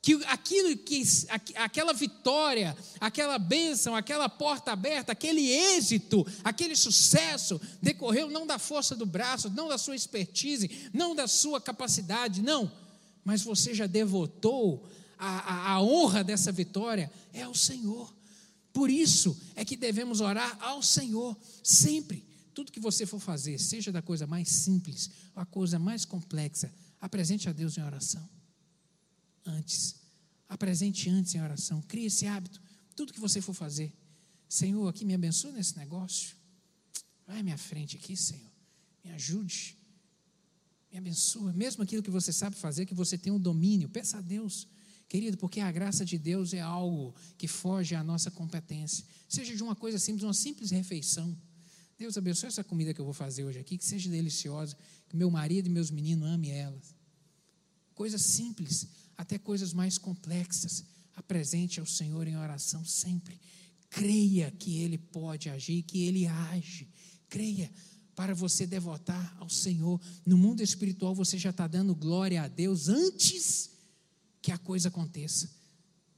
[0.00, 1.02] Que aquilo que
[1.56, 8.96] aquela vitória, aquela bênção, aquela porta aberta, aquele êxito, aquele sucesso decorreu não da força
[8.96, 12.72] do braço, não da sua expertise, não da sua capacidade, não,
[13.22, 18.19] mas você já devotou a, a, a honra dessa vitória é ao Senhor.
[18.72, 22.24] Por isso é que devemos orar ao Senhor sempre.
[22.54, 26.72] Tudo que você for fazer, seja da coisa mais simples ou a coisa mais complexa,
[27.00, 28.28] apresente a Deus em oração.
[29.44, 29.96] Antes.
[30.48, 31.80] Apresente antes em oração.
[31.82, 32.60] Crie esse hábito.
[32.96, 33.92] Tudo que você for fazer.
[34.48, 36.36] Senhor, aqui me abençoe nesse negócio.
[37.26, 38.50] Vai à minha frente aqui, Senhor.
[39.04, 39.78] Me ajude.
[40.90, 41.52] Me abençoa.
[41.52, 43.88] Mesmo aquilo que você sabe fazer, que você tem um domínio.
[43.88, 44.66] Peça a Deus.
[45.10, 49.04] Querido, porque a graça de Deus é algo que foge à nossa competência.
[49.28, 51.36] Seja de uma coisa simples, uma simples refeição.
[51.98, 54.76] Deus abençoe essa comida que eu vou fazer hoje aqui, que seja deliciosa,
[55.08, 56.94] que meu marido e meus meninos amem elas.
[57.92, 58.86] Coisas simples,
[59.18, 60.84] até coisas mais complexas.
[61.16, 63.40] Apresente ao Senhor em oração sempre.
[63.90, 66.88] Creia que Ele pode agir, que Ele age.
[67.28, 67.68] Creia
[68.14, 70.00] para você devotar ao Senhor.
[70.24, 73.70] No mundo espiritual você já está dando glória a Deus antes
[74.42, 75.50] que a coisa aconteça.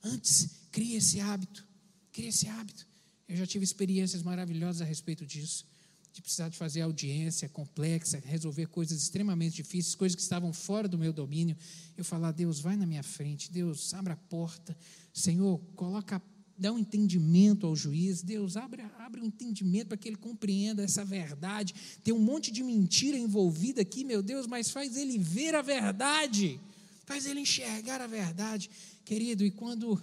[0.02, 1.66] Antes, crie esse hábito.
[2.12, 2.86] Crie esse hábito.
[3.28, 5.66] Eu já tive experiências maravilhosas a respeito disso.
[6.12, 10.98] De precisar de fazer audiência complexa, resolver coisas extremamente difíceis, coisas que estavam fora do
[10.98, 11.56] meu domínio.
[11.96, 14.76] Eu falar, Deus, vai na minha frente, Deus, abre a porta.
[15.14, 16.20] Senhor, coloca,
[16.58, 18.22] dá um entendimento ao juiz.
[18.22, 21.74] Deus, abre, abre um entendimento para que ele compreenda essa verdade.
[22.04, 26.60] Tem um monte de mentira envolvida aqui, meu Deus, mas faz ele ver a verdade
[27.04, 28.70] faz ele enxergar a verdade,
[29.04, 29.44] querido.
[29.44, 30.00] E quando,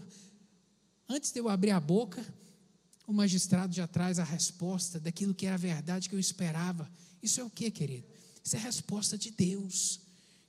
[1.07, 2.25] antes de eu abrir a boca,
[3.07, 6.89] o magistrado já traz a resposta daquilo que era a verdade que eu esperava.
[7.21, 8.07] Isso é o que, querido?
[8.43, 9.99] Isso é resposta de Deus.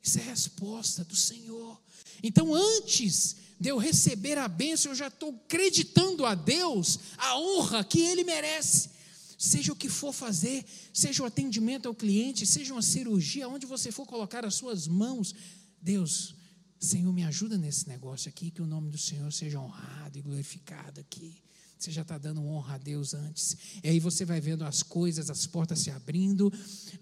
[0.03, 1.80] Isso é resposta do Senhor.
[2.22, 7.84] Então, antes de eu receber a bênção, eu já estou acreditando a Deus a honra
[7.84, 8.90] que Ele merece.
[9.38, 13.90] Seja o que for fazer, seja o atendimento ao cliente, seja uma cirurgia, onde você
[13.90, 15.34] for colocar as suas mãos,
[15.80, 16.34] Deus,
[16.81, 20.99] Senhor, me ajuda nesse negócio aqui, que o nome do Senhor seja honrado e glorificado
[20.99, 21.35] aqui.
[21.78, 23.57] Você já está dando honra a Deus antes.
[23.83, 26.53] E aí você vai vendo as coisas, as portas se abrindo,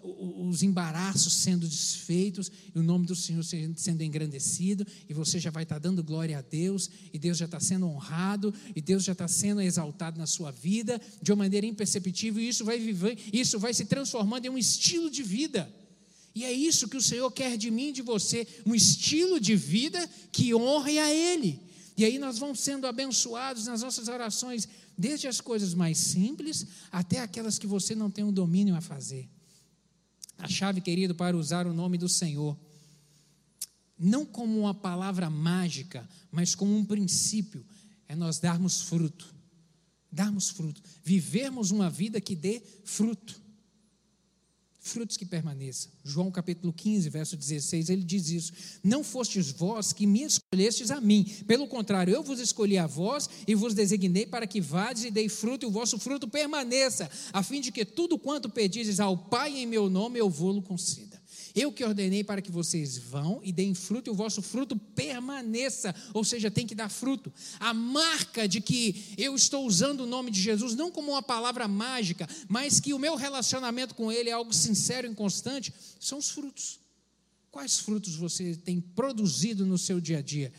[0.01, 5.65] os embaraços sendo desfeitos, e o nome do Senhor sendo engrandecido, e você já vai
[5.65, 9.27] estar dando glória a Deus, e Deus já está sendo honrado, e Deus já está
[9.27, 13.75] sendo exaltado na sua vida de uma maneira imperceptível, e isso vai viver, isso vai
[13.75, 15.73] se transformando em um estilo de vida.
[16.35, 20.09] E é isso que o Senhor quer de mim de você, um estilo de vida
[20.31, 21.61] que honre a Ele.
[21.97, 27.19] E aí nós vamos sendo abençoados nas nossas orações, desde as coisas mais simples até
[27.19, 29.29] aquelas que você não tem um domínio a fazer.
[30.39, 32.57] A chave, querido, para usar o nome do Senhor,
[33.99, 37.67] não como uma palavra mágica, mas como um princípio,
[38.07, 39.35] é nós darmos fruto.
[40.11, 43.48] Darmos fruto, vivermos uma vida que dê fruto
[44.89, 45.91] frutos que permaneçam.
[46.05, 51.01] João capítulo 15, verso 16, ele diz isso: Não fostes vós que me escolhestes a
[51.01, 55.11] mim, pelo contrário, eu vos escolhi a vós e vos designei para que vades e
[55.11, 59.17] dei fruto e o vosso fruto permaneça, a fim de que tudo quanto pedizes ao
[59.17, 61.08] Pai em meu nome eu vou-lo conceda.
[61.59, 65.93] Eu que ordenei para que vocês vão e deem fruto e o vosso fruto permaneça,
[66.15, 67.33] ou seja, tem que dar fruto.
[67.59, 71.67] A marca de que eu estou usando o nome de Jesus não como uma palavra
[71.67, 76.31] mágica, mas que o meu relacionamento com Ele é algo sincero e constante, são os
[76.31, 76.79] frutos.
[77.51, 80.53] Quais frutos você tem produzido no seu dia a dia?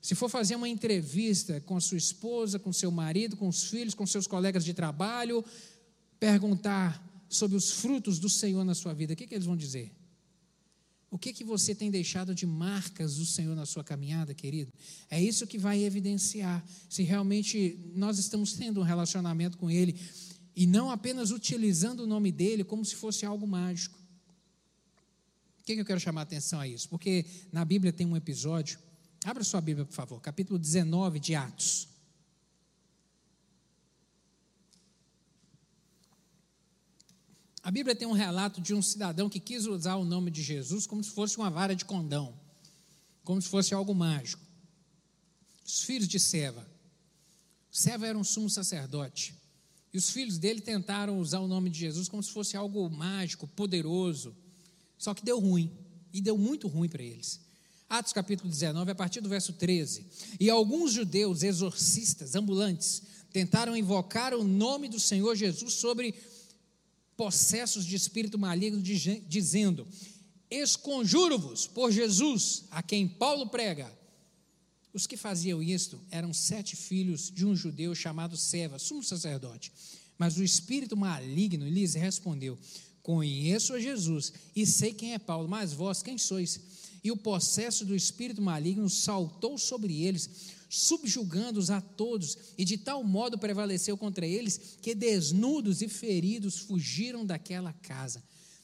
[0.00, 3.94] Se for fazer uma entrevista com a sua esposa, com seu marido, com os filhos,
[3.94, 5.44] com seus colegas de trabalho,
[6.20, 9.98] perguntar sobre os frutos do Senhor na sua vida, o que, que eles vão dizer?
[11.10, 14.72] O que que você tem deixado de marcas do Senhor na sua caminhada, querido?
[15.10, 19.98] É isso que vai evidenciar se realmente nós estamos tendo um relacionamento com Ele
[20.54, 23.98] e não apenas utilizando o nome dele como se fosse algo mágico.
[25.56, 26.88] Por que, que eu quero chamar a atenção a isso?
[26.88, 28.78] Porque na Bíblia tem um episódio.
[29.24, 31.89] Abra sua Bíblia, por favor, capítulo 19 de Atos.
[37.62, 40.86] A Bíblia tem um relato de um cidadão que quis usar o nome de Jesus
[40.86, 42.34] como se fosse uma vara de condão,
[43.22, 44.42] como se fosse algo mágico.
[45.64, 46.66] Os filhos de Seva.
[47.70, 49.34] Seva era um sumo sacerdote.
[49.92, 53.46] E os filhos dele tentaram usar o nome de Jesus como se fosse algo mágico,
[53.46, 54.34] poderoso.
[54.98, 55.70] Só que deu ruim.
[56.12, 57.40] E deu muito ruim para eles.
[57.88, 60.06] Atos capítulo 19, a partir do verso 13.
[60.38, 63.02] E alguns judeus exorcistas, ambulantes,
[63.32, 66.14] tentaram invocar o nome do Senhor Jesus sobre
[67.20, 69.86] possessos de espírito maligno, dizendo:
[70.50, 73.92] Esconjuro-vos por Jesus, a quem Paulo prega.
[74.94, 79.70] Os que faziam isto eram sete filhos de um judeu chamado Seva, sumo sacerdote.
[80.16, 82.58] Mas o espírito maligno lhes respondeu:
[83.02, 86.58] Conheço a Jesus e sei quem é Paulo, mas vós quem sois?
[87.04, 90.30] E o possesso do espírito maligno saltou sobre eles
[90.70, 97.26] subjugando-os a todos, e de tal modo prevaleceu contra eles que desnudos e feridos fugiram
[97.26, 98.22] daquela casa.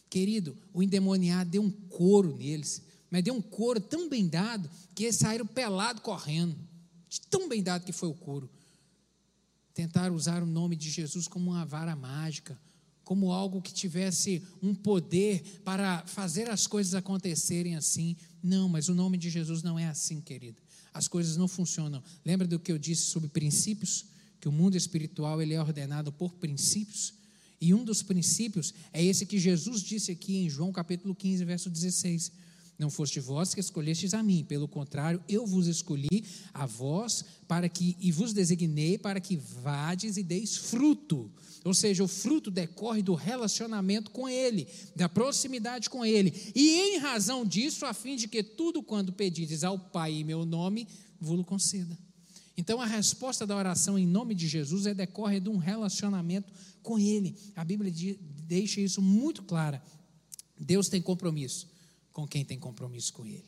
[0.09, 2.81] Querido, o endemoniado deu um couro neles,
[3.11, 6.57] mas deu um couro tão bem dado que eles saíram pelado correndo,
[7.09, 8.49] de tão bem dado que foi o couro.
[9.75, 12.57] Tentaram usar o nome de Jesus como uma vara mágica,
[13.03, 18.17] como algo que tivesse um poder para fazer as coisas acontecerem assim.
[18.43, 20.66] Não, mas o nome de Jesus não é assim, querido
[20.97, 22.03] as coisas não funcionam.
[22.25, 24.07] Lembra do que eu disse sobre princípios?
[24.41, 27.13] Que o mundo espiritual ele é ordenado por princípios.
[27.61, 31.71] E um dos princípios é esse que Jesus disse aqui em João capítulo 15, verso
[31.71, 32.33] 16.
[32.79, 37.69] Não foste vós que escolhestes a mim, pelo contrário, eu vos escolhi a vós para
[37.71, 41.31] que e vos designei para que vades e deis fruto.
[41.65, 46.35] Ou seja, o fruto decorre do relacionamento com ele, da proximidade com ele.
[46.55, 50.45] E em razão disso, a fim de que tudo quando pedides ao Pai em meu
[50.45, 50.87] nome,
[51.19, 51.97] vos conceda.
[52.59, 56.53] Então a resposta da oração em nome de Jesus é decorre de um relacionamento
[56.83, 57.35] com ele.
[57.55, 57.93] A Bíblia
[58.47, 59.83] deixa isso muito clara.
[60.59, 61.76] Deus tem compromisso
[62.17, 63.45] com quem tem compromisso com Ele.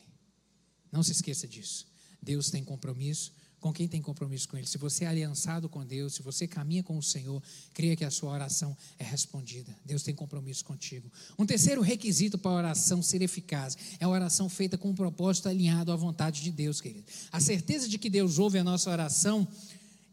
[0.91, 1.87] Não se esqueça disso.
[2.21, 4.67] Deus tem compromisso com quem tem compromisso com Ele.
[4.67, 7.41] Se você é aliançado com Deus, se você caminha com o Senhor,
[7.73, 9.75] creia que a sua oração é respondida.
[9.83, 11.11] Deus tem compromisso contigo.
[11.35, 15.49] Um terceiro requisito para a oração ser eficaz é a oração feita com um propósito
[15.49, 17.05] alinhado à vontade de Deus, querido.
[17.31, 19.47] A certeza de que Deus ouve a nossa oração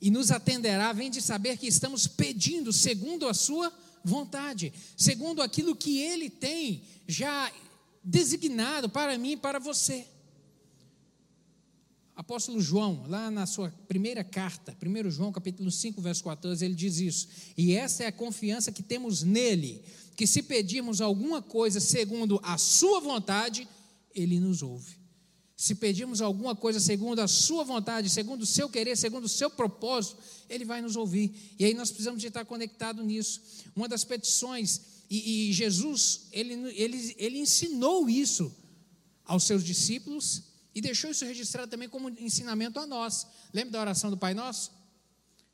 [0.00, 3.70] e nos atenderá vem de saber que estamos pedindo segundo a sua
[4.02, 7.52] vontade, segundo aquilo que Ele tem já
[8.07, 10.07] designado para mim e para você.
[12.14, 16.98] apóstolo João, lá na sua primeira carta, 1 João capítulo 5, verso 14, ele diz
[16.98, 17.28] isso.
[17.59, 19.84] E essa é a confiança que temos nele,
[20.16, 23.68] que se pedirmos alguma coisa segundo a sua vontade,
[24.14, 24.96] ele nos ouve.
[25.57, 29.50] Se pedirmos alguma coisa segundo a sua vontade, segundo o seu querer, segundo o seu
[29.50, 30.16] propósito,
[30.48, 31.34] ele vai nos ouvir.
[31.59, 33.40] E aí nós precisamos de estar conectado nisso.
[33.74, 38.54] Uma das petições, e, e Jesus, ele, ele, ele ensinou isso
[39.24, 40.44] aos seus discípulos
[40.74, 43.26] e deixou isso registrado também como ensinamento a nós.
[43.52, 44.72] Lembra da oração do Pai Nosso?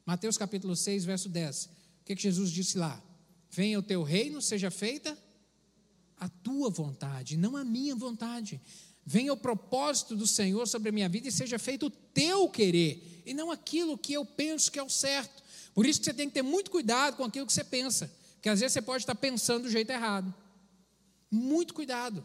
[0.04, 1.66] Mateus capítulo 6, verso 10.
[1.66, 1.70] O
[2.04, 3.02] que, que Jesus disse lá?
[3.50, 5.16] Venha o teu reino, seja feita
[6.18, 8.60] a tua vontade, não a minha vontade.
[9.04, 13.22] Venha o propósito do Senhor sobre a minha vida e seja feito o teu querer,
[13.26, 15.42] e não aquilo que eu penso que é o certo.
[15.74, 18.10] Por isso que você tem que ter muito cuidado com aquilo que você pensa,
[18.42, 20.34] porque às vezes você pode estar pensando do jeito errado.
[21.30, 22.24] Muito cuidado.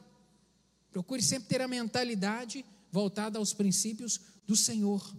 [0.92, 5.16] Procure sempre ter a mentalidade voltada aos princípios do Senhor.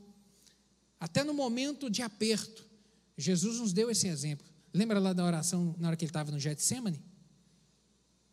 [0.98, 2.66] Até no momento de aperto,
[3.16, 4.44] Jesus nos deu esse exemplo.
[4.74, 6.96] Lembra lá da oração na hora que ele estava no Getsemane?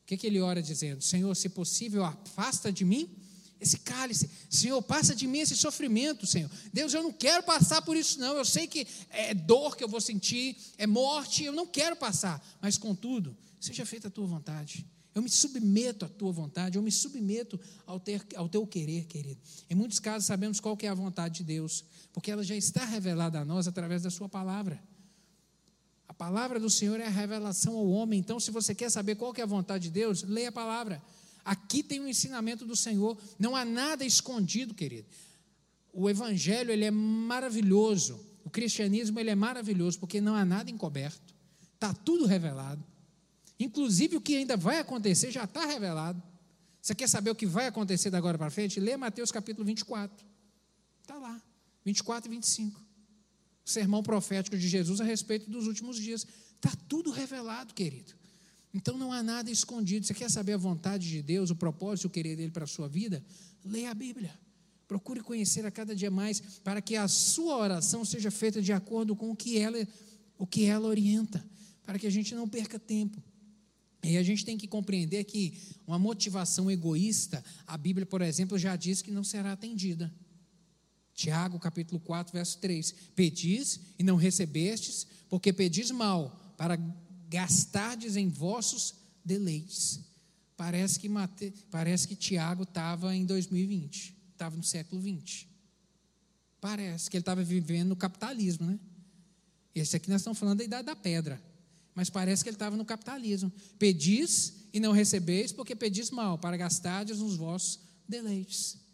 [0.01, 1.03] O que, que ele ora dizendo?
[1.03, 3.15] Senhor, se possível, afasta de mim
[3.59, 4.29] esse cálice.
[4.49, 6.49] Senhor, passa de mim esse sofrimento, Senhor.
[6.73, 8.35] Deus, eu não quero passar por isso, não.
[8.37, 12.45] Eu sei que é dor que eu vou sentir, é morte, eu não quero passar.
[12.61, 14.85] Mas, contudo, seja feita a tua vontade.
[15.13, 19.39] Eu me submeto à tua vontade, eu me submeto ao, ter, ao teu querer, querido.
[19.69, 22.83] Em muitos casos sabemos qual que é a vontade de Deus, porque ela já está
[22.83, 24.83] revelada a nós através da sua palavra.
[26.05, 28.19] A palavra do Senhor é a revelação ao homem.
[28.19, 31.01] Então, se você quer saber qual que é a vontade de Deus, leia a palavra.
[31.45, 33.17] Aqui tem um ensinamento do Senhor.
[33.39, 35.07] Não há nada escondido, querido.
[35.93, 38.19] O evangelho ele é maravilhoso.
[38.43, 41.33] O cristianismo ele é maravilhoso porque não há nada encoberto.
[41.75, 42.83] Está tudo revelado.
[43.59, 46.21] Inclusive o que ainda vai acontecer já está revelado.
[46.81, 48.79] Você quer saber o que vai acontecer da agora para frente?
[48.79, 50.25] Lê Mateus capítulo 24.
[51.01, 51.41] Está lá.
[51.85, 52.85] 24 e 25
[53.65, 56.25] o sermão profético de Jesus a respeito dos últimos dias.
[56.55, 58.13] Está tudo revelado, querido.
[58.75, 60.05] Então não há nada escondido.
[60.05, 62.89] Você quer saber a vontade de Deus, o propósito, o querer dele para a sua
[62.89, 63.23] vida?
[63.63, 64.37] Leia a Bíblia.
[64.85, 69.15] Procure conhecer a cada dia mais, para que a sua oração seja feita de acordo
[69.15, 69.87] com o que ela,
[70.37, 71.43] o que ela orienta,
[71.85, 73.23] para que a gente não perca tempo.
[74.03, 75.57] E a gente tem que compreender que
[75.87, 80.13] uma motivação egoísta, a Bíblia, por exemplo, já diz que não será atendida.
[81.13, 86.77] Tiago capítulo 4, verso 3: Pedis e não recebestes, porque pedis mal, para
[87.35, 89.99] gastardes em vossos deleites.
[90.55, 91.53] Parece que, Mate...
[91.69, 95.49] Parece que Tiago estava em 2020, estava no século 20.
[96.61, 98.79] Parece que ele estava vivendo no capitalismo, né?
[99.73, 101.41] Esse aqui nós estamos falando da idade da pedra.
[101.93, 103.51] Mas parece que ele estava no capitalismo.
[103.77, 108.85] Pedis e não recebeis, porque pedis mal, para gastardes nos vossos deleites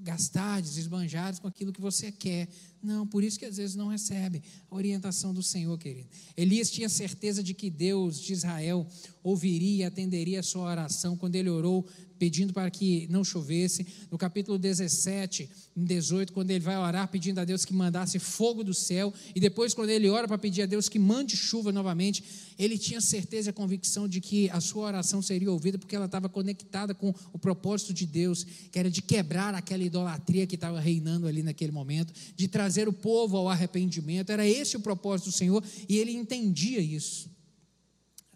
[0.00, 2.48] gastardes, esbanjares com aquilo que você quer.
[2.82, 6.08] Não, por isso que às vezes não recebe a orientação do Senhor, querido.
[6.36, 8.86] Elias tinha certeza de que Deus de Israel
[9.22, 11.86] ouviria e atenderia a sua oração quando ele orou
[12.18, 13.86] pedindo para que não chovesse.
[14.10, 18.64] No capítulo 17, em 18, quando ele vai orar pedindo a Deus que mandasse fogo
[18.64, 22.24] do céu, e depois, quando ele ora para pedir a Deus que mande chuva novamente,
[22.58, 26.28] ele tinha certeza e convicção de que a sua oração seria ouvida, porque ela estava
[26.28, 31.26] conectada com o propósito de Deus, que era de quebrar aquela idolatria que estava reinando
[31.26, 34.30] ali naquele momento, de trazer o povo ao arrependimento.
[34.30, 37.30] Era esse o propósito do Senhor, e ele entendia isso.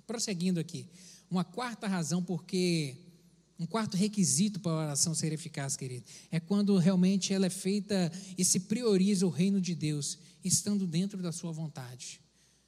[0.06, 0.86] Prosseguindo aqui,
[1.30, 2.96] uma quarta razão porque
[3.58, 8.10] um quarto requisito para a oração ser eficaz, querido, é quando realmente ela é feita
[8.36, 12.20] e se prioriza o reino de Deus, estando dentro da sua vontade.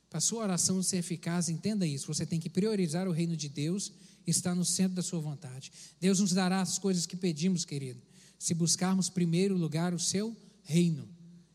[0.08, 3.48] Para a sua oração ser eficaz, entenda isso, você tem que priorizar o reino de
[3.48, 3.92] Deus,
[4.24, 5.72] estar no centro da sua vontade.
[6.00, 8.00] Deus nos dará as coisas que pedimos, querido,
[8.38, 11.08] se buscarmos primeiro lugar o seu reino.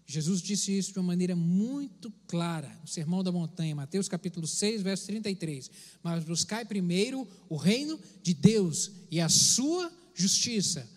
[0.10, 4.82] Jesus disse isso de uma maneira muito clara no Sermão da Montanha, Mateus capítulo 6,
[4.82, 5.70] verso 33.
[6.02, 10.90] Mas buscai primeiro o reino de Deus e a sua justiça,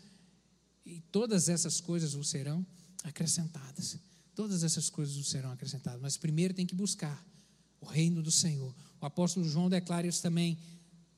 [0.87, 2.65] e todas essas coisas vos serão
[3.05, 3.99] acrescentadas.
[4.35, 7.23] Todas essas coisas vos serão acrescentadas, mas primeiro tem que buscar
[7.83, 8.75] o reino do Senhor.
[8.99, 10.57] O apóstolo João declara isso também,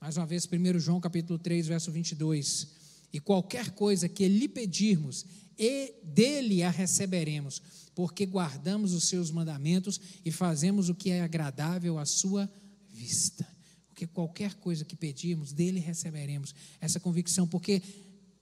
[0.00, 2.66] mais uma vez, 1 João capítulo 3, verso 22.
[3.12, 5.24] E qualquer coisa que lhe pedirmos,
[5.56, 7.62] e dele a receberemos
[7.94, 12.50] porque guardamos os seus mandamentos e fazemos o que é agradável à sua
[12.90, 13.46] vista.
[13.88, 17.80] Porque qualquer coisa que pedirmos, dele receberemos essa convicção, porque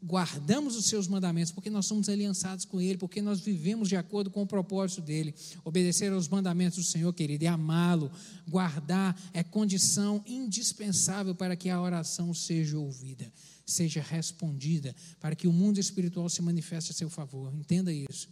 [0.02, 4.30] guardamos os seus mandamentos, porque nós somos aliançados com Ele, porque nós vivemos de acordo
[4.30, 5.34] com o propósito dele.
[5.64, 8.10] Obedecer aos mandamentos do Senhor, querido, e amá-lo,
[8.48, 13.32] guardar é condição indispensável para que a oração seja ouvida,
[13.64, 17.54] seja respondida, para que o mundo espiritual se manifeste a seu favor.
[17.54, 18.28] Entenda isso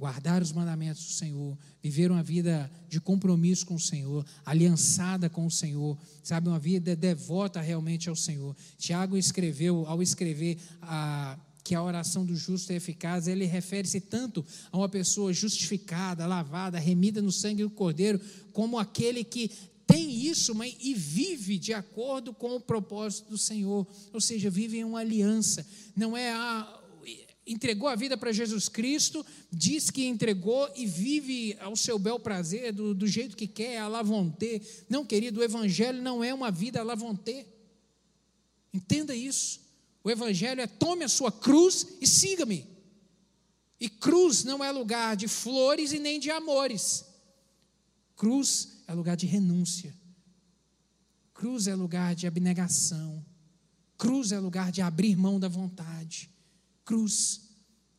[0.00, 5.44] guardar os mandamentos do Senhor, viver uma vida de compromisso com o Senhor, aliançada com
[5.44, 8.56] o Senhor, sabe, uma vida devota realmente ao Senhor.
[8.78, 14.42] Tiago escreveu, ao escrever a que a oração do justo é eficaz, ele refere-se tanto
[14.72, 18.18] a uma pessoa justificada, lavada, remida no sangue do Cordeiro,
[18.54, 19.50] como aquele que
[19.86, 24.78] tem isso mas, e vive de acordo com o propósito do Senhor, ou seja, vive
[24.78, 25.66] em uma aliança.
[25.94, 26.79] Não é a,
[27.52, 32.72] entregou a vida para Jesus Cristo, diz que entregou e vive ao seu bel prazer,
[32.72, 34.60] do, do jeito que quer, a lavonté.
[34.88, 37.44] Não, querido, o Evangelho não é uma vida a lavonté.
[38.72, 39.60] Entenda isso.
[40.04, 42.66] O Evangelho é tome a sua cruz e siga-me.
[43.80, 47.04] E cruz não é lugar de flores e nem de amores.
[48.14, 49.92] Cruz é lugar de renúncia.
[51.34, 53.24] Cruz é lugar de abnegação.
[53.98, 56.30] Cruz é lugar de abrir mão da vontade
[56.90, 57.42] cruz.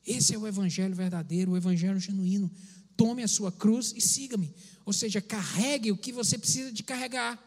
[0.06, 2.52] Esse é o evangelho verdadeiro, o evangelho genuíno.
[2.98, 4.54] Tome a sua cruz e siga-me.
[4.86, 7.42] Ou seja, carregue o que você precisa de carregar.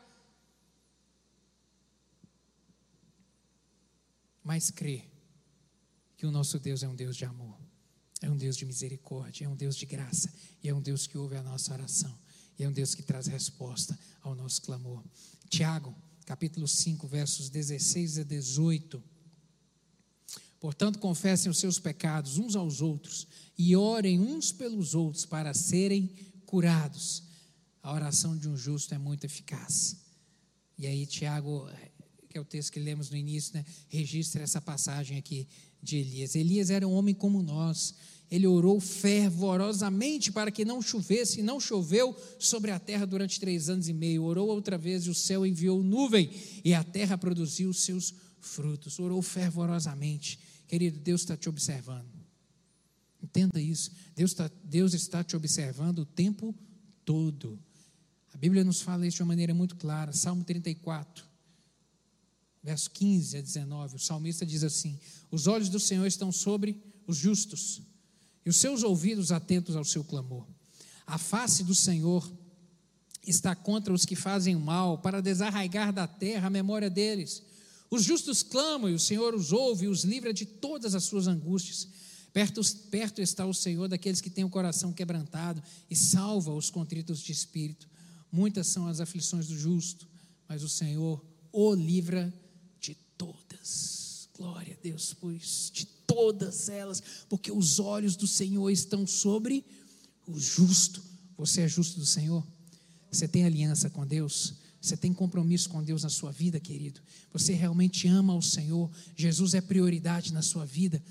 [4.42, 5.04] Mas crê
[6.16, 7.58] que o nosso Deus é um Deus de amor,
[8.22, 10.32] é um Deus de misericórdia, é um Deus de graça,
[10.62, 12.18] e é um Deus que ouve a nossa oração,
[12.58, 15.02] e é um Deus que traz resposta ao nosso clamor.
[15.50, 19.13] Tiago, capítulo 5, versos 16 a 18.
[20.64, 26.10] Portanto, confessem os seus pecados uns aos outros e orem uns pelos outros para serem
[26.46, 27.22] curados.
[27.82, 29.94] A oração de um justo é muito eficaz.
[30.78, 31.68] E aí, Tiago,
[32.30, 35.46] que é o texto que lemos no início, né, registra essa passagem aqui
[35.82, 36.34] de Elias.
[36.34, 37.96] Elias era um homem como nós.
[38.30, 43.68] Ele orou fervorosamente para que não chovesse, e não choveu sobre a terra durante três
[43.68, 44.24] anos e meio.
[44.24, 46.30] Orou outra vez e o céu enviou nuvem,
[46.64, 48.98] e a terra produziu seus frutos.
[48.98, 50.53] Orou fervorosamente.
[50.66, 52.14] Querido, Deus está te observando.
[53.22, 53.90] Entenda isso.
[54.14, 56.54] Deus está, Deus está te observando o tempo
[57.04, 57.58] todo.
[58.34, 60.12] A Bíblia nos fala isso de uma maneira muito clara.
[60.12, 61.24] Salmo 34,
[62.62, 63.96] verso 15 a 19.
[63.96, 64.98] O salmista diz assim:
[65.30, 67.80] Os olhos do Senhor estão sobre os justos,
[68.44, 70.46] e os seus ouvidos atentos ao seu clamor.
[71.06, 72.28] A face do Senhor
[73.24, 77.43] está contra os que fazem mal, para desarraigar da terra a memória deles.
[77.94, 81.28] Os justos clamam e o Senhor os ouve e os livra de todas as suas
[81.28, 81.86] angústias.
[82.32, 87.20] Perto, perto está o Senhor daqueles que têm o coração quebrantado e salva os contritos
[87.20, 87.88] de espírito.
[88.32, 90.08] Muitas são as aflições do justo,
[90.48, 92.34] mas o Senhor o livra
[92.80, 94.28] de todas.
[94.36, 99.64] Glória a Deus por isso, de todas elas, porque os olhos do Senhor estão sobre
[100.26, 101.00] o justo.
[101.38, 102.44] Você é justo do Senhor?
[103.08, 104.63] Você tem aliança com Deus?
[104.84, 107.00] Você tem compromisso com Deus na sua vida, querido?
[107.32, 108.90] Você realmente ama o Senhor?
[109.16, 111.02] Jesus é prioridade na sua vida?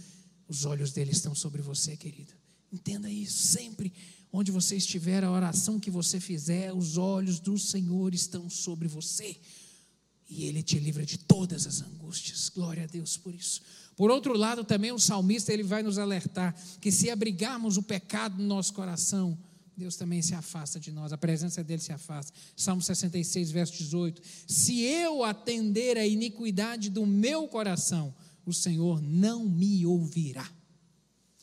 [0.47, 2.33] Os olhos dele estão sobre você, querido.
[2.71, 3.47] Entenda isso.
[3.47, 3.91] Sempre
[4.31, 9.35] onde você estiver, a oração que você fizer, os olhos do Senhor estão sobre você.
[10.29, 12.49] E ele te livra de todas as angústias.
[12.49, 13.63] Glória a Deus por isso.
[13.95, 18.37] Por outro lado, também o salmista ele vai nos alertar que se abrigarmos o pecado
[18.37, 19.35] no nosso coração,
[19.75, 22.31] Deus também se afasta de nós, a presença dele se afasta.
[22.55, 28.13] Salmo 66, verso 18: Se eu atender a iniquidade do meu coração,
[28.45, 30.47] o Senhor não me ouvirá.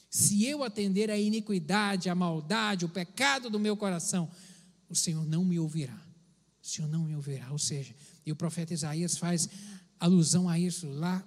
[0.08, 4.28] Se eu atender a iniquidade, a maldade, o pecado do meu coração,
[4.88, 5.98] o Senhor não me ouvirá.
[6.62, 7.50] O Senhor não me ouvirá.
[7.50, 7.94] Ou seja,
[8.26, 9.48] e o profeta Isaías faz
[9.98, 11.24] alusão a isso lá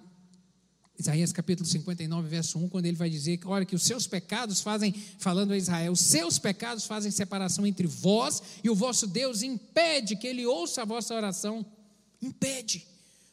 [0.96, 4.60] Isaías capítulo 59, verso 1, quando ele vai dizer que, olha, que os seus pecados
[4.60, 9.42] fazem, falando a Israel, os seus pecados fazem separação entre vós e o vosso Deus
[9.42, 11.66] impede que ele ouça a vossa oração.
[12.22, 12.86] Impede.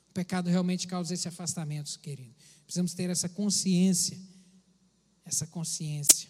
[0.09, 2.34] O pecado realmente causa esse afastamento, querido.
[2.66, 4.18] Precisamos ter essa consciência,
[5.24, 6.30] essa consciência.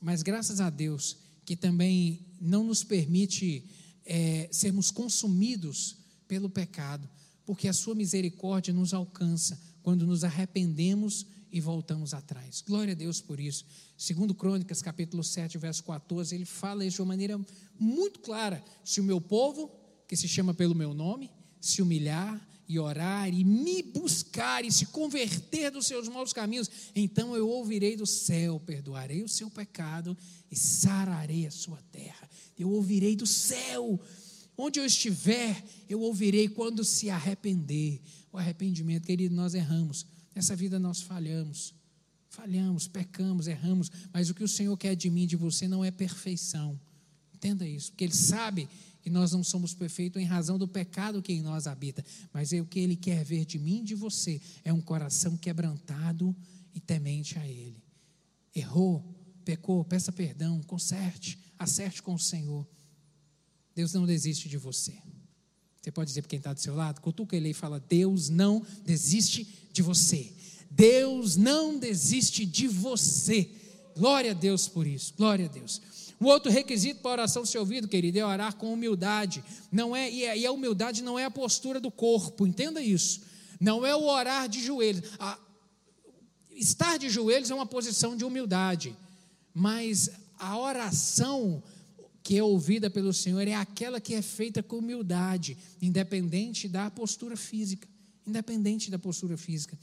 [0.00, 3.64] Mas graças a Deus, que também não nos permite
[4.06, 5.96] é, sermos consumidos
[6.28, 7.08] pelo pecado
[7.48, 12.60] porque a sua misericórdia nos alcança quando nos arrependemos e voltamos atrás.
[12.60, 13.64] Glória a Deus por isso.
[13.96, 17.40] Segundo Crônicas, capítulo 7, verso 14, ele fala isso de uma maneira
[17.80, 18.62] muito clara.
[18.84, 19.72] Se o meu povo,
[20.06, 22.38] que se chama pelo meu nome, se humilhar
[22.68, 27.96] e orar e me buscar e se converter dos seus maus caminhos, então eu ouvirei
[27.96, 30.14] do céu, perdoarei o seu pecado
[30.50, 32.28] e sararei a sua terra.
[32.58, 33.98] Eu ouvirei do céu
[34.60, 38.00] Onde eu estiver, eu ouvirei quando se arrepender.
[38.32, 40.04] O arrependimento, querido, nós erramos.
[40.34, 41.72] Nessa vida nós falhamos.
[42.28, 45.92] Falhamos, pecamos, erramos, mas o que o Senhor quer de mim de você não é
[45.92, 46.78] perfeição.
[47.32, 48.68] Entenda isso, porque Ele sabe
[49.00, 52.60] que nós não somos perfeitos em razão do pecado que em nós habita, mas é
[52.60, 56.36] o que Ele quer ver de mim de você é um coração quebrantado
[56.74, 57.82] e temente a Ele.
[58.54, 59.04] Errou,
[59.44, 62.66] pecou, peça perdão, conserte, acerte com o Senhor.
[63.78, 64.92] Deus não desiste de você.
[65.80, 68.60] Você pode dizer para quem está do seu lado, cutuca ele e fala: Deus não
[68.84, 70.32] desiste de você.
[70.68, 73.48] Deus não desiste de você.
[73.96, 75.14] Glória a Deus por isso.
[75.16, 75.80] Glória a Deus.
[76.18, 79.44] O outro requisito para a oração ser ouvida, querido, é orar com humildade.
[79.70, 82.48] Não é e a humildade não é a postura do corpo.
[82.48, 83.20] Entenda isso.
[83.60, 85.04] Não é o orar de joelhos.
[85.20, 85.38] A,
[86.50, 88.96] estar de joelhos é uma posição de humildade,
[89.54, 91.62] mas a oração
[92.28, 97.38] que é ouvida pelo Senhor é aquela que é feita com humildade, independente da postura
[97.38, 97.88] física.
[98.26, 99.78] Independente da postura física.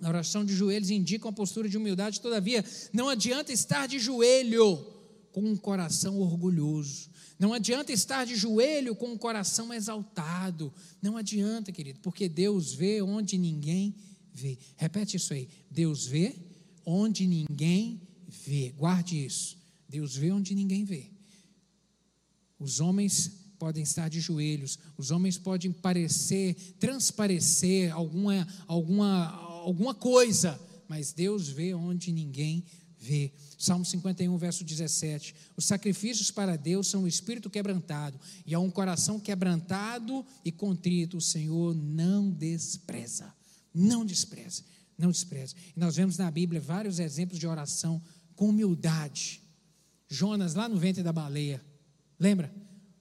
[0.00, 4.82] A oração de joelhos indica uma postura de humildade, todavia, não adianta estar de joelho
[5.30, 7.10] com um coração orgulhoso.
[7.38, 10.72] Não adianta estar de joelho com um coração exaltado.
[11.02, 13.94] Não adianta, querido, porque Deus vê onde ninguém
[14.32, 14.56] vê.
[14.74, 15.46] Repete isso aí.
[15.70, 16.34] Deus vê
[16.86, 18.72] onde ninguém vê.
[18.74, 19.58] Guarde isso.
[19.86, 21.17] Deus vê onde ninguém vê.
[22.58, 29.30] Os homens podem estar de joelhos, os homens podem parecer, transparecer alguma, alguma,
[29.62, 32.64] alguma coisa, mas Deus vê onde ninguém
[32.98, 33.32] vê.
[33.58, 35.34] Salmo 51, verso 17.
[35.56, 41.18] Os sacrifícios para Deus são o espírito quebrantado, e a um coração quebrantado e contrito,
[41.18, 43.32] o Senhor não despreza.
[43.74, 44.64] Não despreza,
[44.96, 45.54] não despreza.
[45.76, 48.02] E nós vemos na Bíblia vários exemplos de oração
[48.34, 49.42] com humildade.
[50.08, 51.62] Jonas, lá no ventre da baleia,
[52.18, 52.52] Lembra?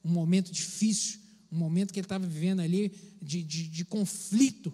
[0.04, 1.20] Um momento difícil,
[1.52, 2.92] um momento que ele estava vivendo ali
[3.22, 4.74] de, de, de conflito.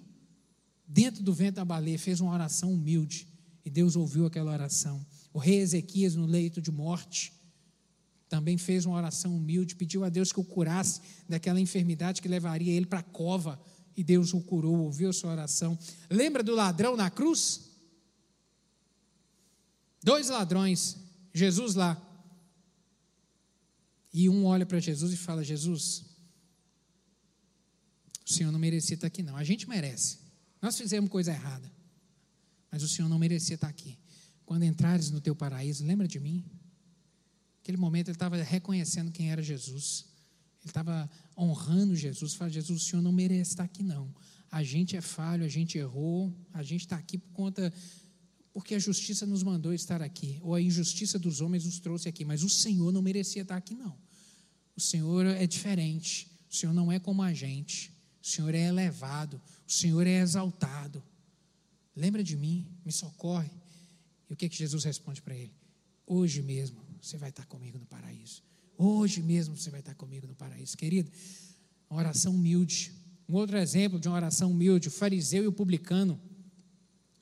[0.88, 3.28] Dentro do vento da baleia, fez uma oração humilde.
[3.66, 5.06] E Deus ouviu aquela oração.
[5.34, 7.34] O rei Ezequias, no leito de morte,
[8.28, 12.74] também fez uma oração humilde, pediu a Deus que o curasse daquela enfermidade que levaria
[12.74, 13.60] ele para a cova.
[13.96, 15.78] E Deus o curou, ouviu a sua oração.
[16.10, 17.70] Lembra do ladrão na cruz?
[20.04, 20.98] Dois ladrões,
[21.34, 21.96] Jesus lá,
[24.14, 26.06] e um olha para Jesus e fala: Jesus,
[28.26, 29.36] o Senhor não merecia estar aqui, não.
[29.36, 30.20] A gente merece.
[30.62, 31.70] Nós fizemos coisa errada.
[32.72, 33.98] Mas o Senhor não merecia estar aqui.
[34.46, 36.46] Quando entrares no teu paraíso, lembra de mim?
[37.58, 40.06] Naquele momento ele estava reconhecendo quem era Jesus.
[40.62, 42.34] Ele estava honrando Jesus.
[42.34, 44.14] Fala, Jesus, o Senhor não merece estar aqui, não.
[44.52, 47.74] A gente é falho, a gente errou, a gente está aqui por conta
[48.54, 52.24] porque a justiça nos mandou estar aqui, ou a injustiça dos homens nos trouxe aqui,
[52.24, 53.98] mas o Senhor não merecia estar aqui, não.
[54.76, 57.92] O Senhor é diferente, o Senhor não é como a gente,
[58.22, 61.04] o Senhor é elevado, o Senhor é exaltado.
[61.96, 63.50] Lembra de mim, me socorre.
[64.30, 65.54] E o que, que Jesus responde para ele?
[66.06, 68.44] Hoje mesmo você vai estar comigo no paraíso.
[68.78, 70.78] Hoje mesmo você vai estar comigo no paraíso.
[70.78, 71.12] Querido,
[71.90, 72.92] uma oração humilde.
[73.28, 76.20] Um outro exemplo de uma oração humilde, o fariseu e o publicano.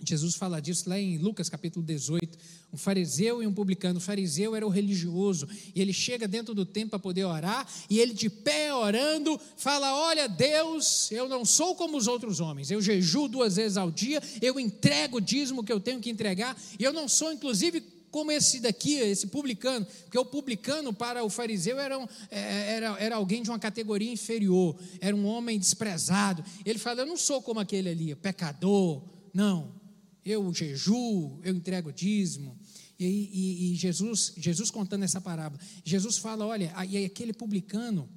[0.04, 2.38] Jesus fala disso lá em Lucas capítulo 18.
[2.74, 3.98] Um fariseu e um publicano.
[3.98, 5.48] O fariseu era o religioso.
[5.76, 7.68] E ele chega dentro do templo para poder orar.
[7.90, 12.72] E ele, de pé orando, fala: Olha, Deus, eu não sou como os outros homens.
[12.72, 14.22] Eu jejuo duas vezes ao dia.
[14.42, 16.58] Eu entrego o dízimo que eu tenho que entregar.
[16.80, 21.30] E eu não sou, inclusive, como esse daqui, esse publicano, porque o publicano para o
[21.30, 26.44] fariseu era, um, é, era, era alguém de uma categoria inferior, era um homem desprezado.
[26.66, 29.02] Ele fala: Eu não sou como aquele ali, pecador.
[29.34, 29.81] Não,
[30.24, 32.58] eu jejuo, eu entrego dízimo.
[33.00, 38.08] E, e, e, Jesus, Jesus contando essa parábola, Jesus fala: olha, e aquele publicano,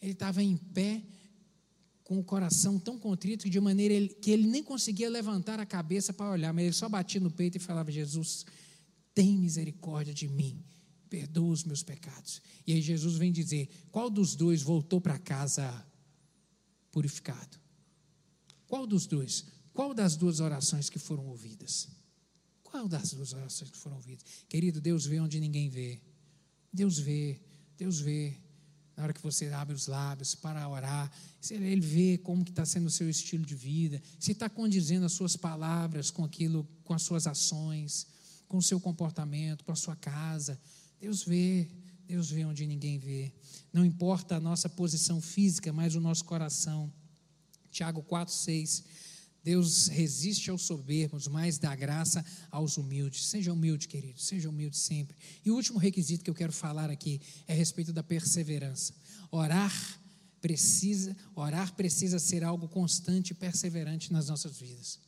[0.00, 1.02] ele estava em pé,
[2.02, 6.30] com o coração tão contrito, de maneira que ele nem conseguia levantar a cabeça para
[6.30, 8.46] olhar, mas ele só batia no peito e falava: Jesus,
[9.14, 10.64] tem misericórdia de mim,
[11.10, 12.40] perdoa os meus pecados.
[12.66, 15.86] E aí Jesus vem dizer: qual dos dois voltou para casa
[16.90, 17.58] purificado?
[18.66, 19.44] Qual dos dois?
[19.72, 21.88] Qual das duas orações que foram ouvidas?
[22.62, 24.24] Qual das duas orações que foram ouvidas?
[24.48, 26.00] Querido, Deus vê onde ninguém vê.
[26.72, 27.40] Deus vê,
[27.76, 28.36] Deus vê.
[28.96, 31.10] Na hora que você abre os lábios para orar,
[31.50, 35.12] Ele vê como que está sendo o seu estilo de vida, se está condizendo as
[35.12, 38.06] suas palavras com aquilo, com as suas ações,
[38.46, 40.60] com o seu comportamento, com a sua casa.
[41.00, 41.66] Deus vê,
[42.06, 43.32] Deus vê onde ninguém vê.
[43.72, 46.92] Não importa a nossa posição física, mas o nosso coração.
[47.70, 48.84] Tiago 4, 6
[49.42, 53.26] Deus resiste aos soberbos, mas dá graça aos humildes.
[53.26, 55.16] Seja humilde, querido, seja humilde sempre.
[55.44, 58.92] E o último requisito que eu quero falar aqui é a respeito da perseverança.
[59.30, 59.72] Orar
[60.40, 64.98] precisa, orar precisa ser algo constante e perseverante nas nossas vidas.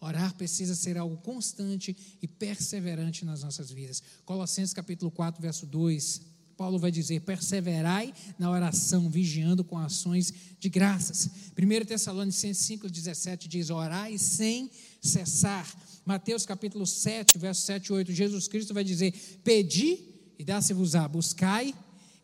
[0.00, 4.02] Orar precisa ser algo constante e perseverante nas nossas vidas.
[4.24, 6.31] Colossenses capítulo 4, verso 2.
[6.62, 11.28] Paulo vai dizer: perseverai na oração, vigiando com ações de graças.
[11.58, 15.66] 1 Tessalonicenses 5,17 diz: orai sem cessar.
[16.06, 19.98] Mateus capítulo 7, verso 7 e 8, Jesus Cristo vai dizer: pedi
[20.38, 21.74] e dá-se-vos-á, buscai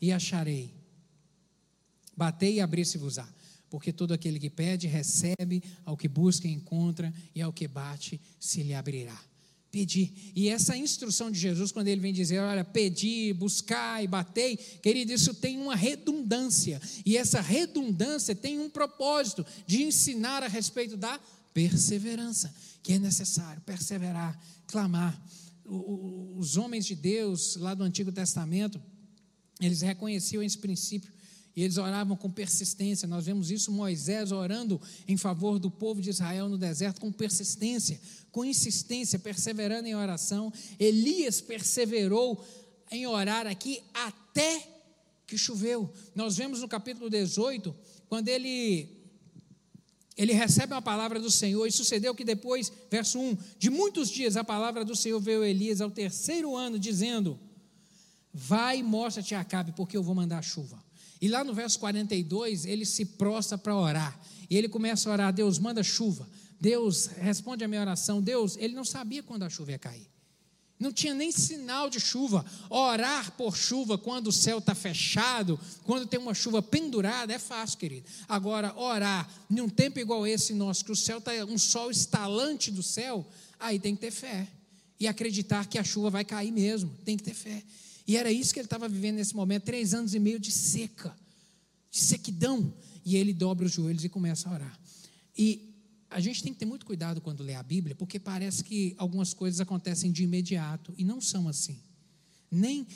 [0.01, 0.73] e acharei.
[2.17, 3.29] Batei e abri-se-vos-á.
[3.69, 8.63] Porque todo aquele que pede, recebe, ao que busca, encontra, e ao que bate, se
[8.63, 9.21] lhe abrirá
[9.71, 10.33] pedir.
[10.35, 15.13] E essa instrução de Jesus, quando ele vem dizer, olha, pedir, buscar e batei, querido,
[15.13, 16.81] isso tem uma redundância.
[17.05, 21.21] E essa redundância tem um propósito de ensinar a respeito da
[21.53, 25.21] perseverança, que é necessário perseverar, clamar.
[25.65, 28.81] Os homens de Deus, lá do Antigo Testamento,
[29.61, 31.13] eles reconheciam esse princípio
[31.59, 33.09] e eles oravam com persistência.
[33.09, 38.01] Nós vemos isso Moisés orando em favor do povo de Israel no deserto com persistência,
[38.31, 40.53] com insistência, perseverando em oração.
[40.79, 42.47] Elias perseverou
[42.93, 44.69] em orar aqui até
[45.27, 45.93] que choveu.
[46.15, 47.75] Nós vemos no capítulo 18,
[48.09, 48.97] quando ele
[50.17, 54.37] ele recebe uma palavra do Senhor, e sucedeu que depois, verso 1, de muitos dias
[54.37, 57.37] a palavra do Senhor veio a Elias ao terceiro ano, dizendo:
[58.33, 60.87] Vai mostra-te a Acabe, porque eu vou mandar chuva.
[61.21, 64.19] E lá no verso 42, ele se prostra para orar.
[64.49, 66.29] E ele começa a orar: Deus, manda chuva.
[66.61, 68.21] Deus, responde a minha oração.
[68.21, 70.09] Deus, ele não sabia quando a chuva ia cair.
[70.79, 72.45] Não tinha nem sinal de chuva.
[72.71, 77.79] Orar por chuva quando o céu está fechado, quando tem uma chuva pendurada, é fácil,
[77.79, 78.07] querido.
[78.29, 82.83] Agora, orar num tempo igual esse nosso, que o céu está um sol estalante do
[82.83, 83.27] céu,
[83.59, 84.47] aí tem que ter fé.
[85.01, 86.91] E acreditar que a chuva vai cair mesmo.
[87.05, 87.63] Tem que ter fé.
[88.09, 91.15] E era isso que ele estava vivendo nesse momento, três anos e meio de seca,
[91.91, 92.73] de sequidão.
[93.05, 94.81] E ele dobra os joelhos e começa a orar.
[95.37, 95.75] E
[96.09, 99.35] a gente tem que ter muito cuidado quando lê a Bíblia, porque parece que algumas
[99.35, 101.79] coisas acontecem de imediato e não são assim.
[102.51, 102.87] Nem,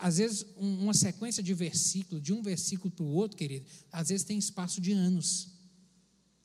[0.00, 4.24] às vezes, uma sequência de versículos, de um versículo para o outro, querido, às vezes
[4.24, 5.48] tem espaço de anos.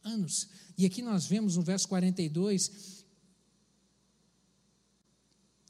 [0.03, 0.47] Anos.
[0.75, 3.00] E aqui nós vemos no verso 42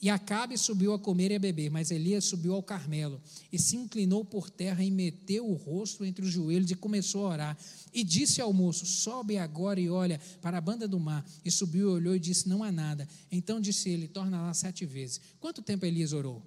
[0.01, 3.21] e Acabe subiu a comer e a beber, mas Elias subiu ao Carmelo
[3.51, 7.29] e se inclinou por terra e meteu o rosto entre os joelhos e começou a
[7.29, 7.57] orar.
[7.93, 11.23] E disse ao moço: Sobe agora e olha para a banda do mar.
[11.45, 13.07] E subiu e olhou e disse: Não há nada.
[13.31, 15.21] Então disse ele: Torna lá sete vezes.
[15.39, 16.41] Quanto tempo Elias orou?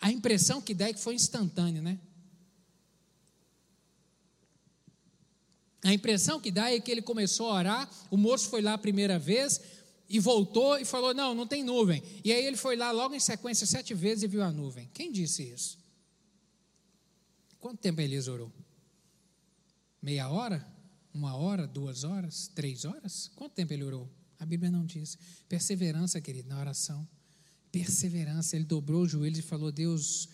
[0.00, 1.98] A impressão que dá é que foi instantânea, né?
[5.82, 8.78] A impressão que dá é que ele começou a orar, o moço foi lá a
[8.78, 9.60] primeira vez,
[10.10, 12.02] e voltou e falou: Não, não tem nuvem.
[12.24, 14.90] E aí ele foi lá logo em sequência sete vezes e viu a nuvem.
[14.92, 15.78] Quem disse isso?
[17.60, 18.52] Quanto tempo Elias orou?
[20.02, 20.66] Meia hora?
[21.14, 21.66] Uma hora?
[21.66, 22.48] Duas horas?
[22.48, 23.30] Três horas?
[23.36, 24.10] Quanto tempo ele orou?
[24.38, 25.16] A Bíblia não diz.
[25.48, 27.06] Perseverança, querido, na oração.
[27.70, 28.56] Perseverança.
[28.56, 30.28] Ele dobrou os joelhos e falou: Deus,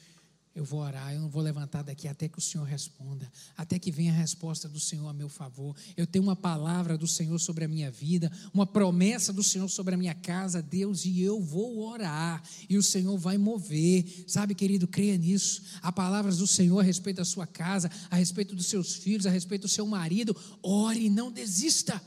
[0.56, 3.90] eu vou orar, eu não vou levantar daqui até que o Senhor responda, até que
[3.90, 5.76] venha a resposta do Senhor a meu favor.
[5.94, 9.94] Eu tenho uma palavra do Senhor sobre a minha vida, uma promessa do Senhor sobre
[9.94, 14.24] a minha casa, Deus, e eu vou orar, e o Senhor vai mover.
[14.26, 15.62] Sabe, querido, creia nisso.
[15.82, 19.30] Há palavras do Senhor a respeito da sua casa, a respeito dos seus filhos, a
[19.30, 20.34] respeito do seu marido.
[20.62, 22.02] Ore não desista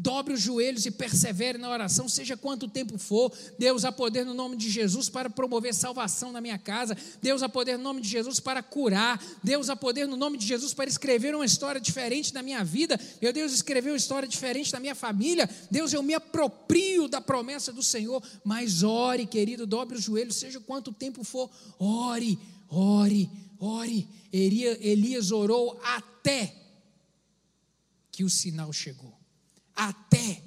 [0.00, 3.30] dobre os joelhos e persevere na oração, seja quanto tempo for.
[3.58, 6.96] Deus há poder no nome de Jesus para promover salvação na minha casa.
[7.20, 9.22] Deus há poder no nome de Jesus para curar.
[9.44, 12.98] Deus há poder no nome de Jesus para escrever uma história diferente na minha vida.
[13.20, 15.48] Meu Deus escreveu uma história diferente na minha família.
[15.70, 18.22] Deus, eu me aproprio da promessa do Senhor.
[18.42, 21.50] Mas ore, querido, dobre os joelhos, seja quanto tempo for.
[21.78, 22.38] Ore,
[22.70, 24.08] ore, ore.
[24.32, 26.54] Elias orou até
[28.10, 29.19] que o sinal chegou
[29.88, 30.42] até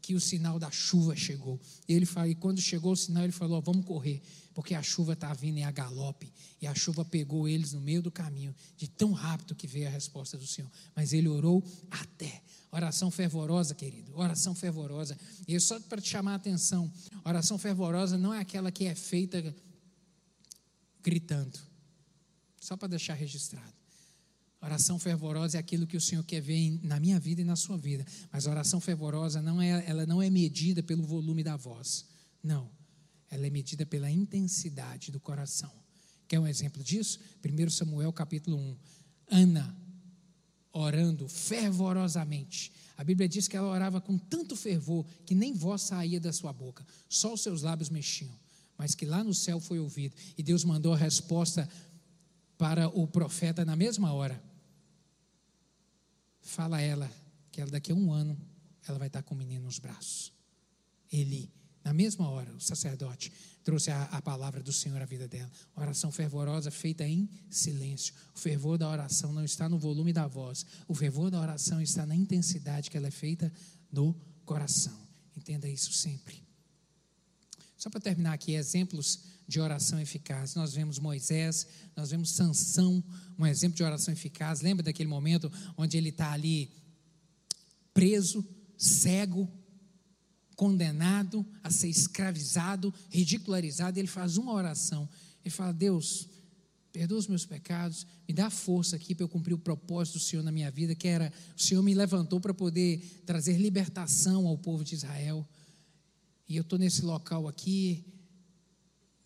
[0.00, 1.60] que o sinal da chuva chegou.
[1.86, 4.22] E ele fala, e quando chegou o sinal, ele falou: vamos correr,
[4.54, 6.32] porque a chuva está vindo em a galope.
[6.62, 9.90] E a chuva pegou eles no meio do caminho, de tão rápido que veio a
[9.90, 10.70] resposta do Senhor.
[10.94, 12.42] Mas ele orou até.
[12.70, 15.18] Oração fervorosa, querido, oração fervorosa.
[15.46, 16.90] E só para te chamar a atenção:
[17.24, 19.54] oração fervorosa não é aquela que é feita
[21.02, 21.58] gritando,
[22.60, 23.77] só para deixar registrado.
[24.60, 27.76] Oração fervorosa é aquilo que o Senhor quer ver na minha vida e na sua
[27.76, 28.04] vida.
[28.32, 32.06] Mas a oração fervorosa não é, ela não é medida pelo volume da voz.
[32.42, 32.68] Não.
[33.30, 35.70] Ela é medida pela intensidade do coração.
[36.26, 37.20] Quer um exemplo disso?
[37.44, 38.76] 1 Samuel capítulo 1.
[39.30, 39.76] Ana
[40.72, 42.72] orando fervorosamente.
[42.96, 46.52] A Bíblia diz que ela orava com tanto fervor que nem voz saía da sua
[46.52, 48.34] boca, só os seus lábios mexiam,
[48.76, 50.14] mas que lá no céu foi ouvido.
[50.36, 51.68] E Deus mandou a resposta
[52.56, 54.47] para o profeta na mesma hora.
[56.48, 57.12] Fala ela
[57.52, 58.34] que ela daqui a um ano
[58.86, 60.32] ela vai estar com o menino nos braços.
[61.12, 61.52] Eli,
[61.84, 63.30] na mesma hora, o sacerdote
[63.62, 65.50] trouxe a, a, palavra do Senhor à vida dela.
[65.76, 68.14] Oração fervorosa feita em silêncio.
[68.34, 70.64] O fervor da oração não está no volume da voz.
[70.88, 73.52] O fervor da oração está na intensidade que ela é feita
[73.92, 74.14] no
[74.46, 74.98] coração.
[75.36, 76.42] Entenda isso sempre.
[77.76, 80.54] Só para terminar aqui, exemplos de oração eficaz.
[80.54, 83.02] Nós vemos Moisés, nós vemos Sansão,
[83.38, 84.60] um exemplo de oração eficaz.
[84.60, 86.70] Lembra daquele momento onde ele está ali
[87.94, 88.46] preso,
[88.76, 89.50] cego,
[90.54, 95.08] condenado a ser escravizado, ridicularizado, ele faz uma oração.
[95.42, 96.28] Ele fala: Deus,
[96.92, 100.42] perdoa os meus pecados, me dá força aqui para eu cumprir o propósito do Senhor
[100.42, 104.84] na minha vida, que era o Senhor me levantou para poder trazer libertação ao povo
[104.84, 105.48] de Israel.
[106.46, 108.04] E eu estou nesse local aqui,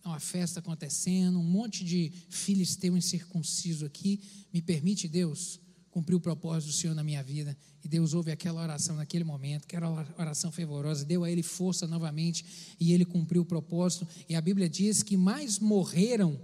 [0.08, 4.20] uma festa acontecendo, um monte de filisteu incircunciso aqui.
[4.52, 5.60] Me permite, Deus,
[5.92, 7.56] cumprir o propósito do Senhor na minha vida.
[7.84, 9.88] E Deus ouve aquela oração naquele momento, que era
[10.18, 12.44] oração fervorosa, deu a ele força novamente
[12.80, 14.06] e ele cumpriu o propósito.
[14.28, 16.40] E a Bíblia diz que mais morreram,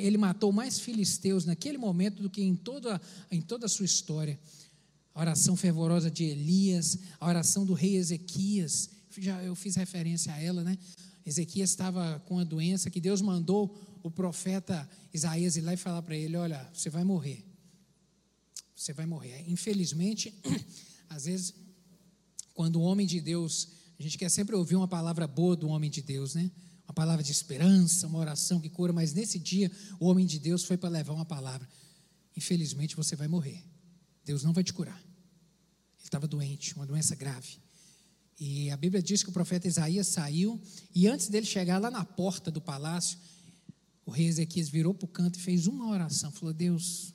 [0.00, 3.00] ele matou mais filisteus naquele momento do que em toda,
[3.30, 4.38] em toda a sua história.
[5.14, 8.88] A oração fervorosa de Elias, a oração do rei Ezequias,
[9.18, 10.78] já eu fiz referência a ela, né?
[11.24, 16.02] Ezequias estava com a doença que Deus mandou o profeta Isaías ir lá e falar
[16.02, 17.44] para ele: Olha, você vai morrer.
[18.74, 19.44] Você vai morrer.
[19.48, 20.34] Infelizmente,
[21.08, 21.54] às vezes,
[22.52, 23.68] quando o homem de Deus,
[23.98, 26.50] a gente quer sempre ouvir uma palavra boa do homem de Deus, né?
[26.84, 29.70] Uma palavra de esperança, uma oração que cura, mas nesse dia
[30.00, 31.68] o homem de Deus foi para levar uma palavra.
[32.36, 33.64] Infelizmente você vai morrer.
[34.24, 34.98] Deus não vai te curar.
[34.98, 37.61] Ele estava doente, uma doença grave.
[38.44, 40.60] E a Bíblia diz que o profeta Isaías saiu
[40.92, 43.16] e antes dele chegar lá na porta do palácio,
[44.04, 46.28] o rei Ezequias virou para o canto e fez uma oração.
[46.32, 47.14] Falou: Deus,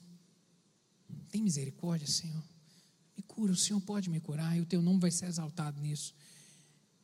[1.30, 2.42] tem misericórdia, Senhor.
[3.18, 6.16] Me cura, o Senhor pode me curar e o teu nome vai ser exaltado nisso.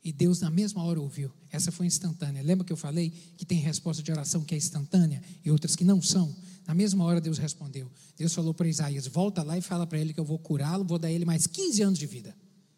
[0.02, 1.30] E Deus, na mesma hora, ouviu.
[1.50, 2.42] Essa foi instantânea.
[2.42, 5.84] Lembra que eu falei que tem resposta de oração que é instantânea e outras que
[5.84, 6.34] não são?
[6.66, 7.92] Na mesma hora, Deus respondeu.
[8.16, 10.98] Deus falou para Isaías: volta lá e fala para ele que eu vou curá-lo, vou
[10.98, 12.34] dar ele mais 15 anos de vida.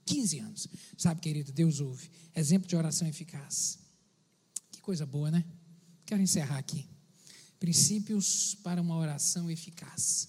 [0.06, 0.68] 15 anos.
[0.96, 2.08] Sabe, querido, Deus ouve.
[2.34, 3.78] Exemplo de oração eficaz.
[4.70, 5.44] Que coisa boa, né?
[6.06, 6.86] Quero encerrar aqui.
[7.58, 10.28] Princípios para uma oração eficaz.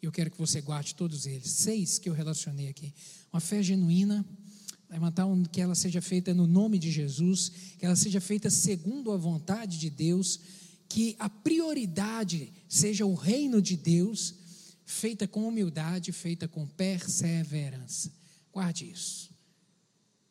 [0.00, 1.50] Eu quero que você guarde todos eles.
[1.50, 2.94] Seis que eu relacionei aqui.
[3.32, 4.24] Uma fé genuína,
[4.88, 9.10] levantar um, que ela seja feita no nome de Jesus, que ela seja feita segundo
[9.10, 10.38] a vontade de Deus,
[10.88, 14.34] que a prioridade seja o reino de Deus,
[14.84, 18.12] feita com humildade, feita com perseverança.
[18.56, 19.30] Guarde isso.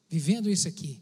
[0.10, 1.00] Vivendo isso aqui,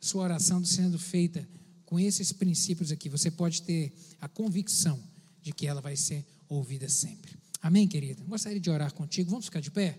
[0.00, 1.46] sua oração sendo feita
[1.84, 4.98] com esses princípios aqui, você pode ter a convicção
[5.42, 7.36] de que ela vai ser ouvida sempre.
[7.60, 8.24] Amém, querida?
[8.24, 9.28] Gostaria de orar contigo.
[9.28, 9.98] Vamos ficar de pé?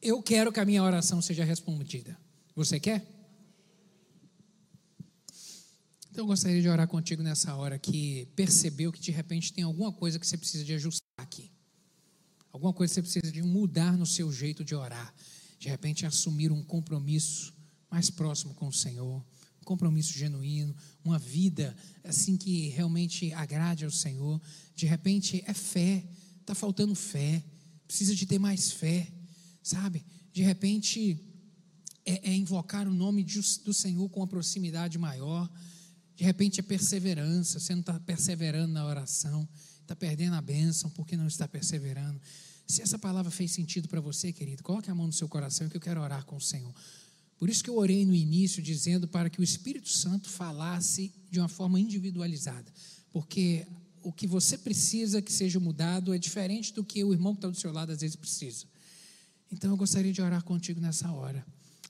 [0.00, 2.18] Eu quero que a minha oração seja respondida.
[2.54, 3.17] Você quer?
[6.18, 9.92] Então eu gostaria de orar contigo nessa hora que percebeu que de repente tem alguma
[9.92, 11.48] coisa que você precisa de ajustar aqui.
[12.50, 15.14] Alguma coisa que você precisa de mudar no seu jeito de orar.
[15.60, 17.54] De repente assumir um compromisso
[17.88, 19.24] mais próximo com o Senhor,
[19.62, 24.42] um compromisso genuíno, uma vida assim que realmente agrade ao Senhor.
[24.74, 26.04] De repente é fé,
[26.40, 27.44] está faltando fé,
[27.86, 29.06] precisa de ter mais fé,
[29.62, 30.04] sabe?
[30.32, 31.16] De repente
[32.04, 35.48] é, é invocar o nome de, do Senhor com uma proximidade maior
[36.18, 39.48] de repente é perseverança, você não está perseverando na oração,
[39.82, 42.20] está perdendo a bênção porque não está perseverando.
[42.66, 45.76] Se essa palavra fez sentido para você, querido, coloque a mão no seu coração que
[45.76, 46.74] eu quero orar com o Senhor.
[47.38, 51.38] Por isso que eu orei no início dizendo para que o Espírito Santo falasse de
[51.38, 52.66] uma forma individualizada,
[53.12, 53.64] porque
[54.02, 57.48] o que você precisa que seja mudado é diferente do que o irmão que está
[57.48, 58.66] do seu lado às vezes precisa.
[59.52, 61.46] Então eu gostaria de orar contigo nessa hora.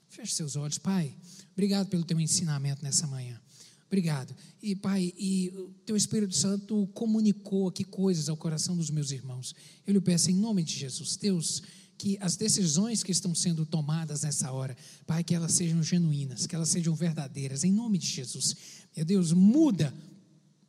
[0.07, 1.17] Feche seus olhos, Pai.
[1.53, 3.41] Obrigado pelo teu ensinamento nessa manhã.
[3.89, 4.35] Obrigado.
[4.61, 9.55] E, Pai, e o Teu Espírito Santo comunicou aqui coisas ao coração dos meus irmãos.
[9.85, 11.63] Eu lhe peço em nome de Jesus, Deus,
[11.97, 14.77] que as decisões que estão sendo tomadas nessa hora,
[15.07, 18.55] Pai, que elas sejam genuínas, que elas sejam verdadeiras, em nome de Jesus.
[18.95, 19.91] Meu Deus, muda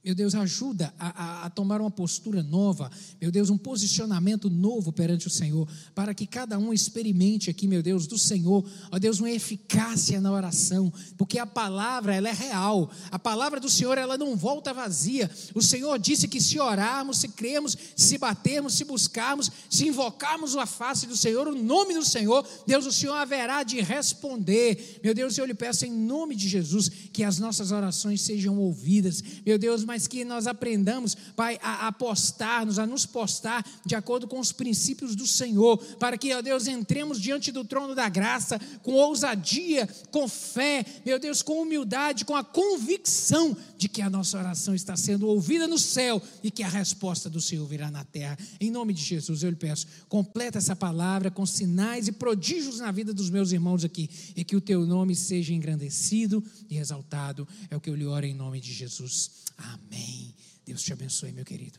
[0.03, 2.91] meu Deus, ajuda a, a, a, tomar uma postura nova,
[3.21, 7.83] meu Deus, um posicionamento novo perante o Senhor, para que cada um experimente aqui, meu
[7.83, 12.91] Deus, do Senhor, ó Deus, uma eficácia na oração, porque a palavra, ela é real,
[13.11, 15.31] a palavra do Senhor, ela não volta vazia.
[15.55, 20.65] O Senhor disse que se orarmos, se cremos, se batermos, se buscarmos, se invocarmos a
[20.65, 24.99] face do Senhor, o nome do Senhor, Deus, o Senhor haverá de responder.
[25.05, 29.23] Meu Deus, eu lhe peço em nome de Jesus que as nossas orações sejam ouvidas,
[29.45, 34.39] meu Deus, mas que nós aprendamos, Pai, a apostar-nos, a nos postar de acordo com
[34.39, 38.93] os princípios do Senhor, para que, ó Deus, entremos diante do trono da graça com
[38.93, 44.75] ousadia, com fé, meu Deus, com humildade, com a convicção de que a nossa oração
[44.75, 48.37] está sendo ouvida no céu e que a resposta do Senhor virá na terra.
[48.61, 52.93] Em nome de Jesus, eu lhe peço, completa essa palavra com sinais e prodígios na
[52.93, 57.49] vida dos meus irmãos aqui e que o teu nome seja engrandecido e exaltado.
[57.71, 59.31] É o que eu lhe oro em nome de Jesus.
[59.57, 60.35] Amém.
[60.67, 61.79] Deus te abençoe, meu querido.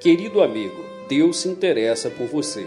[0.00, 2.66] Querido amigo, Deus se interessa por você.